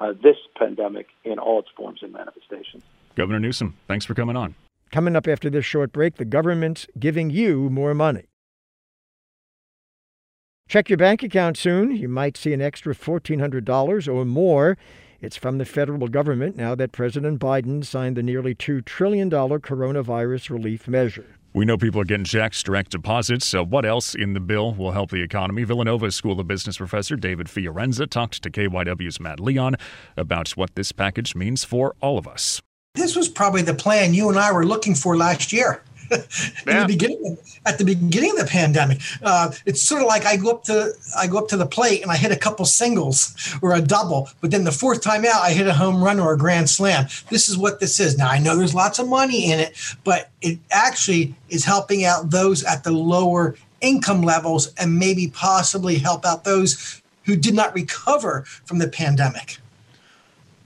uh, 0.00 0.12
this 0.22 0.36
pandemic 0.56 1.08
in 1.24 1.38
all 1.38 1.60
its 1.60 1.68
forms 1.76 2.00
and 2.02 2.12
manifestations. 2.12 2.82
Governor 3.14 3.40
Newsom, 3.40 3.76
thanks 3.88 4.06
for 4.06 4.14
coming 4.14 4.36
on. 4.36 4.54
Coming 4.90 5.16
up 5.16 5.26
after 5.26 5.50
this 5.50 5.64
short 5.64 5.92
break, 5.92 6.16
the 6.16 6.24
government's 6.24 6.86
giving 6.98 7.30
you 7.30 7.70
more 7.70 7.94
money. 7.94 8.24
Check 10.68 10.88
your 10.88 10.96
bank 10.96 11.22
account 11.22 11.56
soon. 11.56 11.94
You 11.96 12.08
might 12.08 12.36
see 12.36 12.52
an 12.52 12.62
extra 12.62 12.94
$1,400 12.94 14.14
or 14.14 14.24
more. 14.24 14.78
It's 15.22 15.36
from 15.36 15.58
the 15.58 15.64
federal 15.64 16.08
government 16.08 16.56
now 16.56 16.74
that 16.74 16.90
President 16.90 17.38
Biden 17.40 17.84
signed 17.84 18.16
the 18.16 18.24
nearly 18.24 18.56
$2 18.56 18.84
trillion 18.84 19.30
coronavirus 19.30 20.50
relief 20.50 20.88
measure. 20.88 21.36
We 21.54 21.64
know 21.64 21.76
people 21.76 22.00
are 22.00 22.04
getting 22.04 22.24
checks, 22.24 22.60
direct 22.60 22.90
deposits. 22.90 23.46
So, 23.46 23.64
what 23.64 23.84
else 23.84 24.16
in 24.16 24.32
the 24.32 24.40
bill 24.40 24.74
will 24.74 24.90
help 24.90 25.10
the 25.10 25.22
economy? 25.22 25.62
Villanova 25.62 26.10
School 26.10 26.40
of 26.40 26.48
Business 26.48 26.76
professor 26.76 27.14
David 27.14 27.46
Fiorenza 27.46 28.08
talked 28.08 28.42
to 28.42 28.50
KYW's 28.50 29.20
Matt 29.20 29.38
Leon 29.38 29.76
about 30.16 30.48
what 30.50 30.74
this 30.74 30.90
package 30.90 31.36
means 31.36 31.62
for 31.62 31.94
all 32.00 32.18
of 32.18 32.26
us. 32.26 32.60
This 32.94 33.14
was 33.14 33.28
probably 33.28 33.62
the 33.62 33.74
plan 33.74 34.14
you 34.14 34.28
and 34.28 34.38
I 34.38 34.50
were 34.50 34.66
looking 34.66 34.96
for 34.96 35.16
last 35.16 35.52
year. 35.52 35.84
the 36.64 36.84
beginning 36.86 37.38
at 37.64 37.78
the 37.78 37.84
beginning 37.84 38.30
of 38.32 38.38
the 38.38 38.50
pandemic. 38.50 39.00
Uh, 39.22 39.52
it's 39.66 39.82
sort 39.82 40.02
of 40.02 40.08
like 40.08 40.26
I 40.26 40.36
go 40.36 40.50
up 40.50 40.64
to 40.64 40.92
I 41.16 41.26
go 41.26 41.38
up 41.38 41.48
to 41.48 41.56
the 41.56 41.66
plate 41.66 42.02
and 42.02 42.10
I 42.10 42.16
hit 42.16 42.32
a 42.32 42.36
couple 42.36 42.64
singles 42.64 43.34
or 43.62 43.74
a 43.74 43.80
double, 43.80 44.28
but 44.40 44.50
then 44.50 44.64
the 44.64 44.72
fourth 44.72 45.02
time 45.02 45.24
out 45.24 45.42
I 45.42 45.52
hit 45.52 45.66
a 45.66 45.74
home 45.74 46.02
run 46.02 46.20
or 46.20 46.32
a 46.32 46.38
grand 46.38 46.68
slam. 46.68 47.06
This 47.30 47.48
is 47.48 47.56
what 47.56 47.80
this 47.80 48.00
is. 48.00 48.18
Now 48.18 48.28
I 48.30 48.38
know 48.38 48.56
there's 48.56 48.74
lots 48.74 48.98
of 48.98 49.08
money 49.08 49.50
in 49.50 49.58
it, 49.58 49.76
but 50.04 50.30
it 50.40 50.58
actually 50.70 51.34
is 51.48 51.64
helping 51.64 52.04
out 52.04 52.30
those 52.30 52.64
at 52.64 52.84
the 52.84 52.92
lower 52.92 53.56
income 53.80 54.22
levels 54.22 54.72
and 54.78 54.98
maybe 54.98 55.28
possibly 55.28 55.98
help 55.98 56.24
out 56.24 56.44
those 56.44 57.02
who 57.24 57.36
did 57.36 57.54
not 57.54 57.74
recover 57.74 58.42
from 58.64 58.78
the 58.78 58.88
pandemic. 58.88 59.58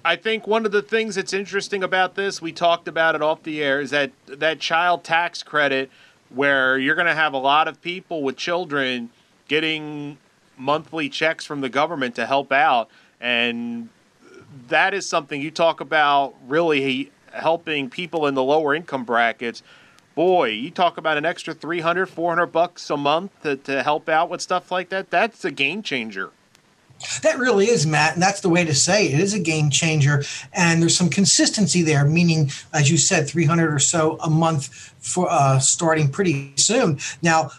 I 0.07 0.15
think 0.15 0.47
one 0.47 0.65
of 0.65 0.71
the 0.71 0.83
things 0.83 1.17
that's 1.17 1.33
interesting 1.33 1.83
about 1.83 2.15
this, 2.15 2.41
we 2.41 2.53
talked 2.53 2.87
about 2.87 3.17
it 3.17 3.23
off 3.23 3.43
the 3.43 3.61
air, 3.61 3.81
is 3.81 3.91
that 3.91 4.13
that 4.29 4.61
child 4.61 5.03
tax 5.03 5.43
credit, 5.43 5.91
where 6.31 6.79
you're 6.79 6.95
going 6.95 7.09
to 7.09 7.15
have 7.15 7.33
a 7.33 7.39
lot 7.39 7.67
of 7.67 7.83
people 7.83 8.23
with 8.23 8.37
children 8.37 9.11
getting 9.49 10.19
monthly 10.57 11.09
checks 11.09 11.45
from 11.45 11.61
the 11.61 11.69
government 11.69 12.15
to 12.15 12.25
help 12.25 12.53
out, 12.53 12.89
and 13.21 13.89
that 14.69 14.95
is 14.95 15.09
something 15.09 15.43
you 15.43 15.51
talk 15.51 15.81
about 15.81 16.37
really 16.47 17.11
helping 17.33 17.91
people 17.91 18.29
in 18.29 18.35
the 18.35 18.45
lower 18.45 18.77
income 18.77 19.03
brackets. 19.03 19.61
Boy, 20.15 20.51
you 20.51 20.71
talk 20.71 20.99
about 20.99 21.17
an 21.17 21.25
extra 21.25 21.53
300, 21.53 22.07
400 22.07 22.47
bucks 22.47 22.89
a 22.91 22.97
month 22.97 23.33
to, 23.43 23.57
to 23.57 23.83
help 23.83 24.09
out 24.09 24.31
with 24.31 24.41
stuff 24.41 24.71
like 24.71 24.89
that. 24.91 25.11
That's 25.11 25.45
a 25.45 25.51
game 25.51 25.83
changer. 25.83 26.31
That 27.23 27.39
really 27.39 27.67
is, 27.67 27.87
Matt, 27.87 28.15
and 28.15 28.23
that's 28.23 28.41
the 28.41 28.49
way 28.49 28.65
to 28.65 28.75
say 28.75 29.07
it. 29.07 29.15
it 29.15 29.21
is 29.21 29.35
a 29.35 29.39
game 29.39 29.71
changer, 29.71 30.25
and 30.53 30.81
there's 30.81 30.97
some 30.97 31.11
consistency 31.11 31.83
there. 31.83 32.05
Meaning, 32.05 32.51
as 32.73 32.91
you 32.91 32.97
said, 32.97 33.29
300 33.29 33.73
or 33.73 33.79
so 33.79 34.19
a 34.23 34.31
month 34.31 34.69
for 34.99 35.29
uh, 35.31 35.59
starting 35.59 36.09
pretty 36.09 36.53
soon. 36.57 36.99
Now, 37.23 37.51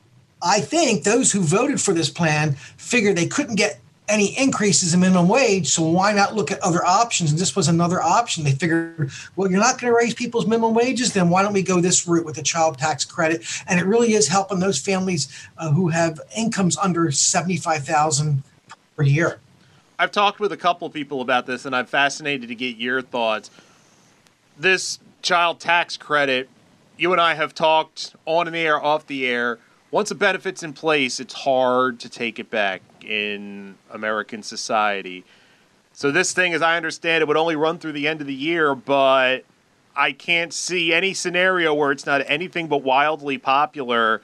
I 0.41 0.59
think 0.59 1.03
those 1.03 1.31
who 1.31 1.41
voted 1.41 1.81
for 1.81 1.93
this 1.93 2.09
plan 2.09 2.53
figured 2.77 3.15
they 3.15 3.27
couldn't 3.27 3.55
get 3.55 3.79
any 4.07 4.37
increases 4.37 4.93
in 4.93 5.01
minimum 5.01 5.27
wage, 5.27 5.67
so 5.67 5.83
why 5.83 6.13
not 6.13 6.33
look 6.33 6.51
at 6.51 6.59
other 6.59 6.83
options? 6.85 7.31
And 7.31 7.39
this 7.39 7.55
was 7.55 7.67
another 7.67 8.01
option. 8.01 8.43
They 8.43 8.53
figured, 8.53 9.11
well, 9.35 9.51
you're 9.51 9.59
not 9.59 9.81
going 9.81 9.91
to 9.91 9.97
raise 9.97 10.13
people's 10.13 10.47
minimum 10.47 10.73
wages, 10.73 11.13
then 11.13 11.29
why 11.29 11.43
don't 11.43 11.53
we 11.53 11.61
go 11.61 11.81
this 11.81 12.07
route 12.07 12.25
with 12.25 12.37
a 12.37 12.43
child 12.43 12.77
tax 12.77 13.03
credit? 13.03 13.43
And 13.67 13.79
it 13.79 13.85
really 13.85 14.13
is 14.13 14.27
helping 14.27 14.59
those 14.59 14.79
families 14.79 15.27
uh, 15.57 15.71
who 15.71 15.89
have 15.89 16.21
incomes 16.35 16.77
under 16.77 17.11
75,000 17.11 18.43
per 18.97 19.03
year. 19.03 19.39
I've 19.99 20.11
talked 20.11 20.39
with 20.39 20.51
a 20.51 20.57
couple 20.57 20.89
people 20.89 21.21
about 21.21 21.45
this, 21.45 21.65
and 21.65 21.75
I'm 21.75 21.85
fascinated 21.85 22.49
to 22.49 22.55
get 22.55 22.77
your 22.77 23.01
thoughts. 23.01 23.49
This 24.57 24.99
child 25.21 25.59
tax 25.59 25.95
credit, 25.95 26.49
you 26.97 27.11
and 27.11 27.21
I 27.21 27.35
have 27.35 27.53
talked 27.53 28.15
on 28.25 28.51
the 28.51 28.57
air, 28.57 28.83
off 28.83 29.07
the 29.07 29.25
air. 29.25 29.59
Once 29.91 30.11
a 30.11 30.15
benefit's 30.15 30.63
in 30.63 30.73
place, 30.73 31.19
it's 31.19 31.33
hard 31.33 31.99
to 32.01 32.09
take 32.09 32.39
it 32.39 32.49
back 32.49 32.81
in 33.05 33.75
American 33.91 34.43
society. 34.43 35.23
So 35.93 36.11
this 36.11 36.33
thing, 36.33 36.53
as 36.53 36.61
I 36.61 36.75
understand 36.75 37.21
it, 37.21 37.27
would 37.27 37.37
only 37.37 37.55
run 37.55 37.79
through 37.79 37.93
the 37.93 38.07
end 38.07 38.21
of 38.21 38.27
the 38.27 38.33
year, 38.33 38.75
but 38.75 39.45
I 39.95 40.11
can't 40.11 40.53
see 40.53 40.93
any 40.93 41.13
scenario 41.13 41.73
where 41.73 41.91
it's 41.91 42.05
not 42.05 42.21
anything 42.27 42.67
but 42.67 42.83
wildly 42.83 43.37
popular 43.37 44.21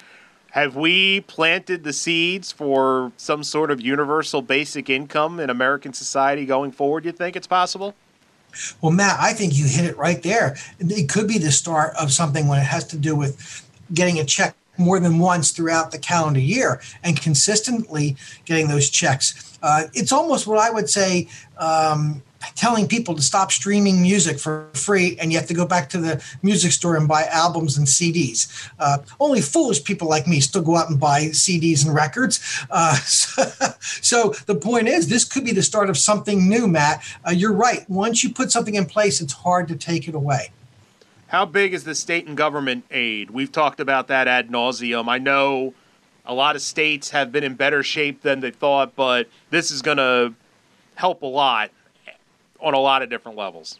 have 0.53 0.75
we 0.75 1.21
planted 1.21 1.83
the 1.83 1.91
seeds 1.91 2.51
for 2.51 3.11
some 3.17 3.43
sort 3.43 3.71
of 3.71 3.81
universal 3.81 4.43
basic 4.43 4.87
income 4.87 5.39
in 5.39 5.49
American 5.49 5.93
society 5.93 6.45
going 6.45 6.71
forward? 6.71 7.05
You 7.05 7.11
think 7.11 7.35
it's 7.35 7.47
possible? 7.47 7.95
Well, 8.79 8.91
Matt, 8.91 9.17
I 9.19 9.33
think 9.33 9.57
you 9.57 9.65
hit 9.65 9.83
it 9.83 9.97
right 9.97 10.21
there. 10.21 10.55
It 10.77 11.09
could 11.09 11.27
be 11.27 11.39
the 11.39 11.51
start 11.51 11.95
of 11.99 12.11
something 12.11 12.47
when 12.47 12.59
it 12.59 12.65
has 12.65 12.85
to 12.89 12.97
do 12.97 13.15
with 13.15 13.67
getting 13.95 14.19
a 14.19 14.23
check 14.23 14.55
more 14.77 14.99
than 14.99 15.17
once 15.17 15.49
throughout 15.49 15.89
the 15.89 15.97
calendar 15.97 16.39
year 16.39 16.79
and 17.03 17.19
consistently 17.19 18.15
getting 18.45 18.67
those 18.67 18.91
checks. 18.91 19.57
Uh, 19.63 19.85
it's 19.95 20.11
almost 20.11 20.45
what 20.45 20.59
I 20.59 20.69
would 20.69 20.87
say 20.87 21.29
um, 21.57 22.21
telling 22.55 22.87
people 22.87 23.15
to 23.15 23.21
stop 23.21 23.51
streaming 23.51 24.01
music 24.01 24.39
for 24.39 24.69
free 24.73 25.17
and 25.19 25.31
you 25.31 25.37
have 25.37 25.47
to 25.47 25.53
go 25.53 25.65
back 25.65 25.89
to 25.89 25.97
the 25.97 26.23
music 26.41 26.71
store 26.71 26.95
and 26.95 27.07
buy 27.07 27.25
albums 27.25 27.77
and 27.77 27.87
CDs. 27.87 28.69
Uh, 28.79 28.99
only 29.19 29.41
foolish 29.41 29.83
people 29.83 30.07
like 30.07 30.27
me 30.27 30.39
still 30.39 30.61
go 30.61 30.75
out 30.75 30.89
and 30.89 30.99
buy 30.99 31.25
CDs 31.27 31.85
and 31.85 31.93
records. 31.93 32.39
Uh, 32.69 32.95
so, 33.05 33.43
so, 34.01 34.33
the 34.45 34.55
point 34.55 34.87
is, 34.87 35.07
this 35.07 35.23
could 35.23 35.45
be 35.45 35.51
the 35.51 35.61
start 35.61 35.89
of 35.89 35.97
something 35.97 36.47
new, 36.49 36.67
Matt. 36.67 37.03
Uh, 37.27 37.31
you're 37.31 37.53
right. 37.53 37.89
Once 37.89 38.23
you 38.23 38.31
put 38.31 38.51
something 38.51 38.75
in 38.75 38.85
place, 38.85 39.21
it's 39.21 39.33
hard 39.33 39.67
to 39.67 39.75
take 39.75 40.07
it 40.07 40.15
away. 40.15 40.51
How 41.27 41.45
big 41.45 41.73
is 41.73 41.83
the 41.83 41.95
state 41.95 42.27
and 42.27 42.37
government 42.37 42.85
aid? 42.91 43.31
We've 43.31 43.51
talked 43.51 43.79
about 43.79 44.07
that 44.07 44.27
ad 44.27 44.49
nauseum. 44.49 45.07
I 45.09 45.17
know 45.17 45.73
a 46.25 46.33
lot 46.33 46.55
of 46.55 46.61
states 46.61 47.09
have 47.09 47.31
been 47.31 47.43
in 47.43 47.55
better 47.55 47.83
shape 47.83 48.21
than 48.21 48.39
they 48.39 48.51
thought, 48.51 48.95
but 48.95 49.27
this 49.49 49.71
is 49.71 49.81
going 49.81 49.97
to 49.97 50.33
help 50.95 51.21
a 51.21 51.27
lot 51.27 51.71
on 52.63 52.73
a 52.73 52.79
lot 52.79 53.01
of 53.01 53.09
different 53.09 53.37
levels. 53.37 53.79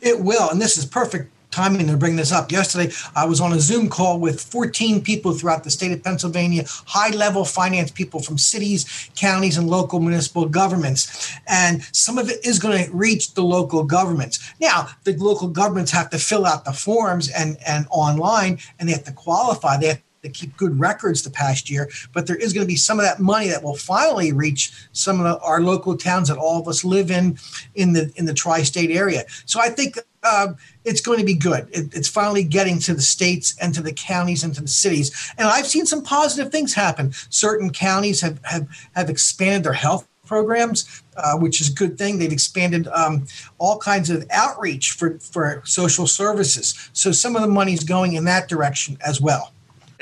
It 0.00 0.20
will, 0.20 0.48
and 0.50 0.60
this 0.60 0.78
is 0.78 0.86
perfect 0.86 1.30
timing 1.52 1.86
to 1.86 1.96
bring 1.96 2.16
this 2.16 2.32
up. 2.32 2.50
Yesterday, 2.50 2.92
I 3.14 3.26
was 3.26 3.40
on 3.40 3.52
a 3.52 3.60
Zoom 3.60 3.88
call 3.88 4.18
with 4.18 4.40
14 4.40 5.02
people 5.02 5.32
throughout 5.32 5.64
the 5.64 5.70
state 5.70 5.92
of 5.92 6.02
Pennsylvania, 6.02 6.64
high 6.86 7.10
level 7.10 7.44
finance 7.44 7.90
people 7.90 8.20
from 8.20 8.38
cities, 8.38 9.10
counties, 9.14 9.58
and 9.58 9.68
local 9.68 10.00
municipal 10.00 10.48
governments. 10.48 11.32
And 11.46 11.82
some 11.92 12.18
of 12.18 12.30
it 12.30 12.44
is 12.44 12.58
going 12.58 12.84
to 12.84 12.90
reach 12.92 13.34
the 13.34 13.42
local 13.42 13.84
governments. 13.84 14.52
Now, 14.60 14.88
the 15.04 15.12
local 15.12 15.48
governments 15.48 15.92
have 15.92 16.10
to 16.10 16.18
fill 16.18 16.46
out 16.46 16.64
the 16.64 16.72
forms 16.72 17.28
and, 17.28 17.58
and 17.66 17.86
online, 17.90 18.58
and 18.78 18.88
they 18.88 18.92
have 18.94 19.04
to 19.04 19.12
qualify. 19.12 19.76
They 19.76 19.88
have 19.88 20.02
to 20.22 20.28
keep 20.28 20.56
good 20.56 20.78
records 20.78 21.22
the 21.22 21.30
past 21.30 21.68
year, 21.68 21.90
but 22.12 22.28
there 22.28 22.36
is 22.36 22.52
going 22.52 22.64
to 22.64 22.68
be 22.68 22.76
some 22.76 23.00
of 23.00 23.04
that 23.04 23.18
money 23.18 23.48
that 23.48 23.62
will 23.62 23.74
finally 23.74 24.32
reach 24.32 24.72
some 24.92 25.20
of 25.20 25.24
the, 25.24 25.44
our 25.44 25.60
local 25.60 25.96
towns 25.96 26.28
that 26.28 26.38
all 26.38 26.60
of 26.60 26.68
us 26.68 26.84
live 26.84 27.10
in 27.10 27.36
in 27.74 27.92
the 27.92 28.12
in 28.14 28.24
the 28.24 28.34
tri-state 28.34 28.90
area. 28.90 29.24
So 29.46 29.60
I 29.60 29.68
think 29.68 29.98
uh, 30.22 30.48
it's 30.84 31.00
going 31.00 31.18
to 31.18 31.24
be 31.24 31.34
good. 31.34 31.68
It, 31.72 31.92
it's 31.92 32.08
finally 32.08 32.44
getting 32.44 32.78
to 32.80 32.94
the 32.94 33.02
states 33.02 33.56
and 33.60 33.74
to 33.74 33.82
the 33.82 33.92
counties 33.92 34.44
and 34.44 34.54
to 34.54 34.60
the 34.60 34.68
cities, 34.68 35.32
and 35.38 35.48
I've 35.48 35.66
seen 35.66 35.86
some 35.86 36.02
positive 36.02 36.52
things 36.52 36.72
happen. 36.72 37.12
Certain 37.28 37.70
counties 37.70 38.20
have 38.20 38.38
have 38.44 38.68
have 38.94 39.10
expanded 39.10 39.64
their 39.64 39.72
health 39.72 40.06
programs, 40.24 41.02
uh, 41.16 41.36
which 41.36 41.60
is 41.60 41.68
a 41.68 41.74
good 41.74 41.98
thing. 41.98 42.18
They've 42.18 42.32
expanded 42.32 42.86
um, 42.88 43.26
all 43.58 43.76
kinds 43.76 44.08
of 44.08 44.24
outreach 44.30 44.92
for, 44.92 45.18
for 45.18 45.62
social 45.64 46.06
services. 46.06 46.90
So 46.92 47.10
some 47.10 47.34
of 47.34 47.42
the 47.42 47.48
money 47.48 47.72
is 47.72 47.82
going 47.82 48.14
in 48.14 48.24
that 48.26 48.48
direction 48.48 48.96
as 49.04 49.20
well 49.20 49.52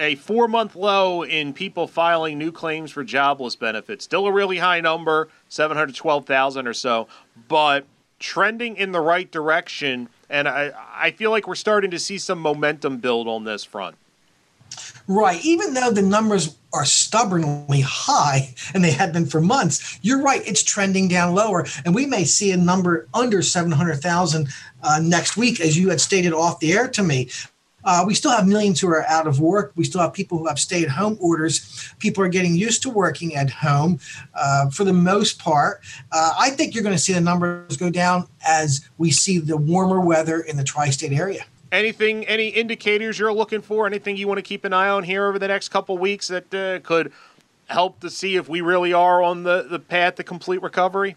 a 0.00 0.14
four 0.16 0.48
month 0.48 0.74
low 0.74 1.22
in 1.22 1.52
people 1.52 1.86
filing 1.86 2.38
new 2.38 2.50
claims 2.50 2.90
for 2.90 3.04
jobless 3.04 3.54
benefits. 3.54 4.04
Still 4.04 4.26
a 4.26 4.32
really 4.32 4.58
high 4.58 4.80
number, 4.80 5.28
712,000 5.48 6.66
or 6.66 6.74
so, 6.74 7.06
but 7.48 7.84
trending 8.18 8.76
in 8.76 8.92
the 8.92 9.00
right 9.00 9.30
direction. 9.30 10.08
And 10.28 10.48
I, 10.48 10.72
I 10.94 11.10
feel 11.10 11.30
like 11.30 11.46
we're 11.46 11.54
starting 11.54 11.90
to 11.90 11.98
see 11.98 12.18
some 12.18 12.40
momentum 12.40 12.98
build 12.98 13.28
on 13.28 13.44
this 13.44 13.64
front. 13.64 13.96
Right. 15.06 15.44
Even 15.44 15.74
though 15.74 15.90
the 15.90 16.02
numbers 16.02 16.56
are 16.72 16.84
stubbornly 16.84 17.80
high 17.80 18.54
and 18.74 18.84
they 18.84 18.92
had 18.92 19.12
been 19.12 19.26
for 19.26 19.40
months, 19.40 19.98
you're 20.02 20.22
right. 20.22 20.46
It's 20.46 20.62
trending 20.62 21.08
down 21.08 21.34
lower. 21.34 21.66
And 21.84 21.94
we 21.94 22.06
may 22.06 22.24
see 22.24 22.52
a 22.52 22.56
number 22.56 23.08
under 23.12 23.42
700,000 23.42 24.48
uh, 24.82 25.00
next 25.02 25.36
week, 25.36 25.60
as 25.60 25.76
you 25.76 25.90
had 25.90 26.00
stated 26.00 26.32
off 26.32 26.60
the 26.60 26.72
air 26.72 26.86
to 26.88 27.02
me. 27.02 27.28
Uh, 27.84 28.04
we 28.06 28.14
still 28.14 28.30
have 28.30 28.46
millions 28.46 28.80
who 28.80 28.88
are 28.88 29.04
out 29.06 29.26
of 29.26 29.40
work. 29.40 29.72
We 29.76 29.84
still 29.84 30.00
have 30.00 30.12
people 30.12 30.38
who 30.38 30.46
have 30.46 30.58
stay 30.58 30.82
at 30.82 30.90
home 30.90 31.16
orders. 31.20 31.92
People 31.98 32.22
are 32.24 32.28
getting 32.28 32.54
used 32.54 32.82
to 32.82 32.90
working 32.90 33.34
at 33.34 33.50
home 33.50 33.98
uh, 34.34 34.70
for 34.70 34.84
the 34.84 34.92
most 34.92 35.38
part. 35.38 35.80
Uh, 36.12 36.34
I 36.38 36.50
think 36.50 36.74
you're 36.74 36.84
going 36.84 36.94
to 36.94 37.02
see 37.02 37.12
the 37.12 37.20
numbers 37.20 37.76
go 37.76 37.90
down 37.90 38.26
as 38.46 38.88
we 38.98 39.10
see 39.10 39.38
the 39.38 39.56
warmer 39.56 40.00
weather 40.00 40.40
in 40.40 40.56
the 40.56 40.64
tri 40.64 40.90
state 40.90 41.12
area. 41.12 41.44
Anything, 41.72 42.26
any 42.26 42.48
indicators 42.48 43.18
you're 43.18 43.32
looking 43.32 43.62
for? 43.62 43.86
Anything 43.86 44.16
you 44.16 44.26
want 44.26 44.38
to 44.38 44.42
keep 44.42 44.64
an 44.64 44.72
eye 44.72 44.88
on 44.88 45.04
here 45.04 45.26
over 45.26 45.38
the 45.38 45.48
next 45.48 45.68
couple 45.68 45.96
weeks 45.98 46.26
that 46.28 46.52
uh, 46.52 46.80
could 46.80 47.12
help 47.66 48.00
to 48.00 48.10
see 48.10 48.34
if 48.34 48.48
we 48.48 48.60
really 48.60 48.92
are 48.92 49.22
on 49.22 49.44
the, 49.44 49.66
the 49.70 49.78
path 49.78 50.16
to 50.16 50.24
complete 50.24 50.62
recovery? 50.62 51.16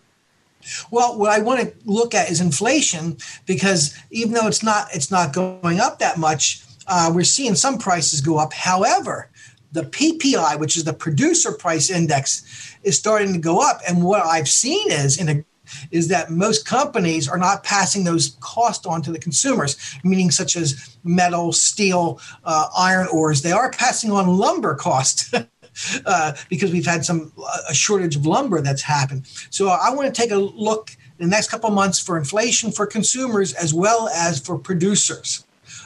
Well, 0.91 1.17
what 1.17 1.31
I 1.31 1.39
want 1.39 1.61
to 1.61 1.73
look 1.85 2.13
at 2.13 2.29
is 2.29 2.41
inflation 2.41 3.17
because 3.45 3.97
even 4.11 4.33
though 4.33 4.47
it's 4.47 4.63
not 4.63 4.87
it's 4.93 5.11
not 5.11 5.33
going 5.33 5.79
up 5.79 5.99
that 5.99 6.17
much, 6.17 6.63
uh, 6.87 7.11
we're 7.13 7.23
seeing 7.23 7.55
some 7.55 7.77
prices 7.77 8.21
go 8.21 8.37
up. 8.37 8.53
However, 8.53 9.29
the 9.71 9.83
PPI, 9.83 10.59
which 10.59 10.77
is 10.77 10.83
the 10.83 10.93
producer 10.93 11.51
price 11.51 11.89
index, 11.89 12.77
is 12.83 12.97
starting 12.97 13.33
to 13.33 13.39
go 13.39 13.59
up. 13.59 13.81
And 13.87 14.03
what 14.03 14.25
I've 14.25 14.49
seen 14.49 14.91
is 14.91 15.19
in 15.19 15.29
a 15.29 15.45
is 15.91 16.09
that 16.09 16.29
most 16.29 16.65
companies 16.65 17.27
are 17.27 17.37
not 17.37 17.63
passing 17.63 18.03
those 18.03 18.37
costs 18.41 18.85
on 18.85 19.01
to 19.01 19.11
the 19.11 19.19
consumers, 19.19 19.97
meaning 20.03 20.29
such 20.29 20.55
as 20.55 20.97
metal, 21.03 21.53
steel, 21.53 22.19
uh, 22.43 22.67
iron 22.77 23.07
ores. 23.07 23.41
They 23.41 23.51
are 23.51 23.71
passing 23.71 24.11
on 24.11 24.27
lumber 24.27 24.75
costs. 24.75 25.33
uh, 26.05 26.33
because 26.49 26.71
we've 26.71 26.85
had 26.85 27.05
some 27.05 27.31
a 27.69 27.73
shortage 27.73 28.15
of 28.15 28.25
lumber 28.25 28.61
that's 28.61 28.81
happened. 28.81 29.27
So 29.49 29.69
I 29.69 29.89
want 29.91 30.13
to 30.13 30.21
take 30.21 30.31
a 30.31 30.37
look 30.37 30.91
in 31.19 31.29
the 31.29 31.35
next 31.35 31.49
couple 31.49 31.69
months 31.69 31.99
for 31.99 32.17
inflation 32.17 32.71
for 32.71 32.85
consumers 32.85 33.53
as 33.53 33.73
well 33.73 34.09
as 34.09 34.39
for 34.39 34.57
producers 34.57 35.45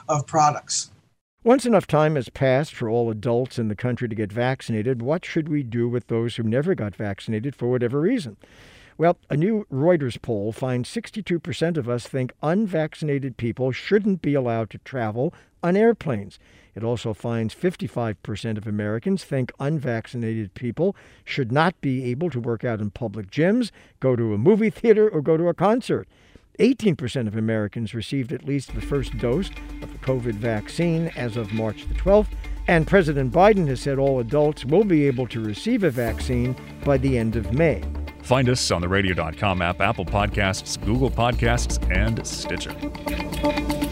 of 0.09 0.25
products. 0.25 0.91
Once 1.43 1.65
enough 1.65 1.87
time 1.87 2.15
has 2.15 2.27
passed 2.27 2.73
for 2.73 2.89
all 2.89 3.09
adults 3.09 3.57
in 3.57 3.69
the 3.69 3.75
country 3.75 4.09
to 4.09 4.15
get 4.15 4.31
vaccinated, 4.31 5.01
what 5.01 5.23
should 5.23 5.47
we 5.47 5.63
do 5.63 5.87
with 5.87 6.07
those 6.07 6.35
who 6.35 6.43
never 6.43 6.75
got 6.75 6.95
vaccinated 6.95 7.55
for 7.55 7.69
whatever 7.69 8.01
reason? 8.01 8.35
Well, 8.97 9.17
a 9.29 9.37
new 9.37 9.65
Reuters 9.71 10.19
poll 10.19 10.51
finds 10.51 10.89
62% 10.89 11.77
of 11.77 11.87
us 11.87 12.07
think 12.07 12.33
unvaccinated 12.41 13.37
people 13.37 13.71
shouldn't 13.71 14.21
be 14.21 14.33
allowed 14.33 14.71
to 14.71 14.79
travel 14.79 15.33
on 15.63 15.77
airplanes. 15.77 16.39
It 16.77 16.83
also 16.83 17.15
finds 17.15 17.55
55% 17.55 18.55
of 18.55 18.67
Americans 18.67 19.23
think 19.23 19.51
unvaccinated 19.59 20.53
people 20.53 20.95
should 21.25 21.51
not 21.51 21.73
be 21.81 22.03
able 22.03 22.29
to 22.29 22.39
work 22.39 22.63
out 22.63 22.79
in 22.79 22.91
public 22.91 23.31
gyms, 23.31 23.71
go 23.99 24.15
to 24.15 24.35
a 24.35 24.37
movie 24.37 24.69
theater, 24.69 25.09
or 25.09 25.23
go 25.23 25.37
to 25.37 25.47
a 25.47 25.55
concert. 25.55 26.07
18% 26.59 27.27
of 27.27 27.35
Americans 27.35 27.95
received 27.95 28.31
at 28.31 28.45
least 28.45 28.75
the 28.75 28.81
first 28.81 29.17
dose 29.17 29.49
of 29.81 29.91
the 29.91 29.97
COVID 30.05 30.35
vaccine 30.35 31.07
as 31.15 31.35
of 31.35 31.51
March 31.51 31.87
the 31.87 31.95
12th, 31.95 32.27
and 32.67 32.85
President 32.85 33.33
Biden 33.33 33.67
has 33.67 33.81
said 33.81 33.97
all 33.97 34.19
adults 34.19 34.63
will 34.63 34.83
be 34.83 35.07
able 35.07 35.25
to 35.29 35.39
receive 35.39 35.83
a 35.83 35.89
vaccine 35.89 36.55
by 36.85 36.95
the 36.97 37.17
end 37.17 37.35
of 37.35 37.53
May. 37.53 37.81
Find 38.21 38.49
us 38.49 38.69
on 38.69 38.81
the 38.81 38.87
radio.com 38.87 39.63
app, 39.63 39.81
Apple 39.81 40.05
Podcasts, 40.05 40.79
Google 40.85 41.09
Podcasts, 41.09 41.81
and 41.89 42.27
Stitcher. 42.27 43.86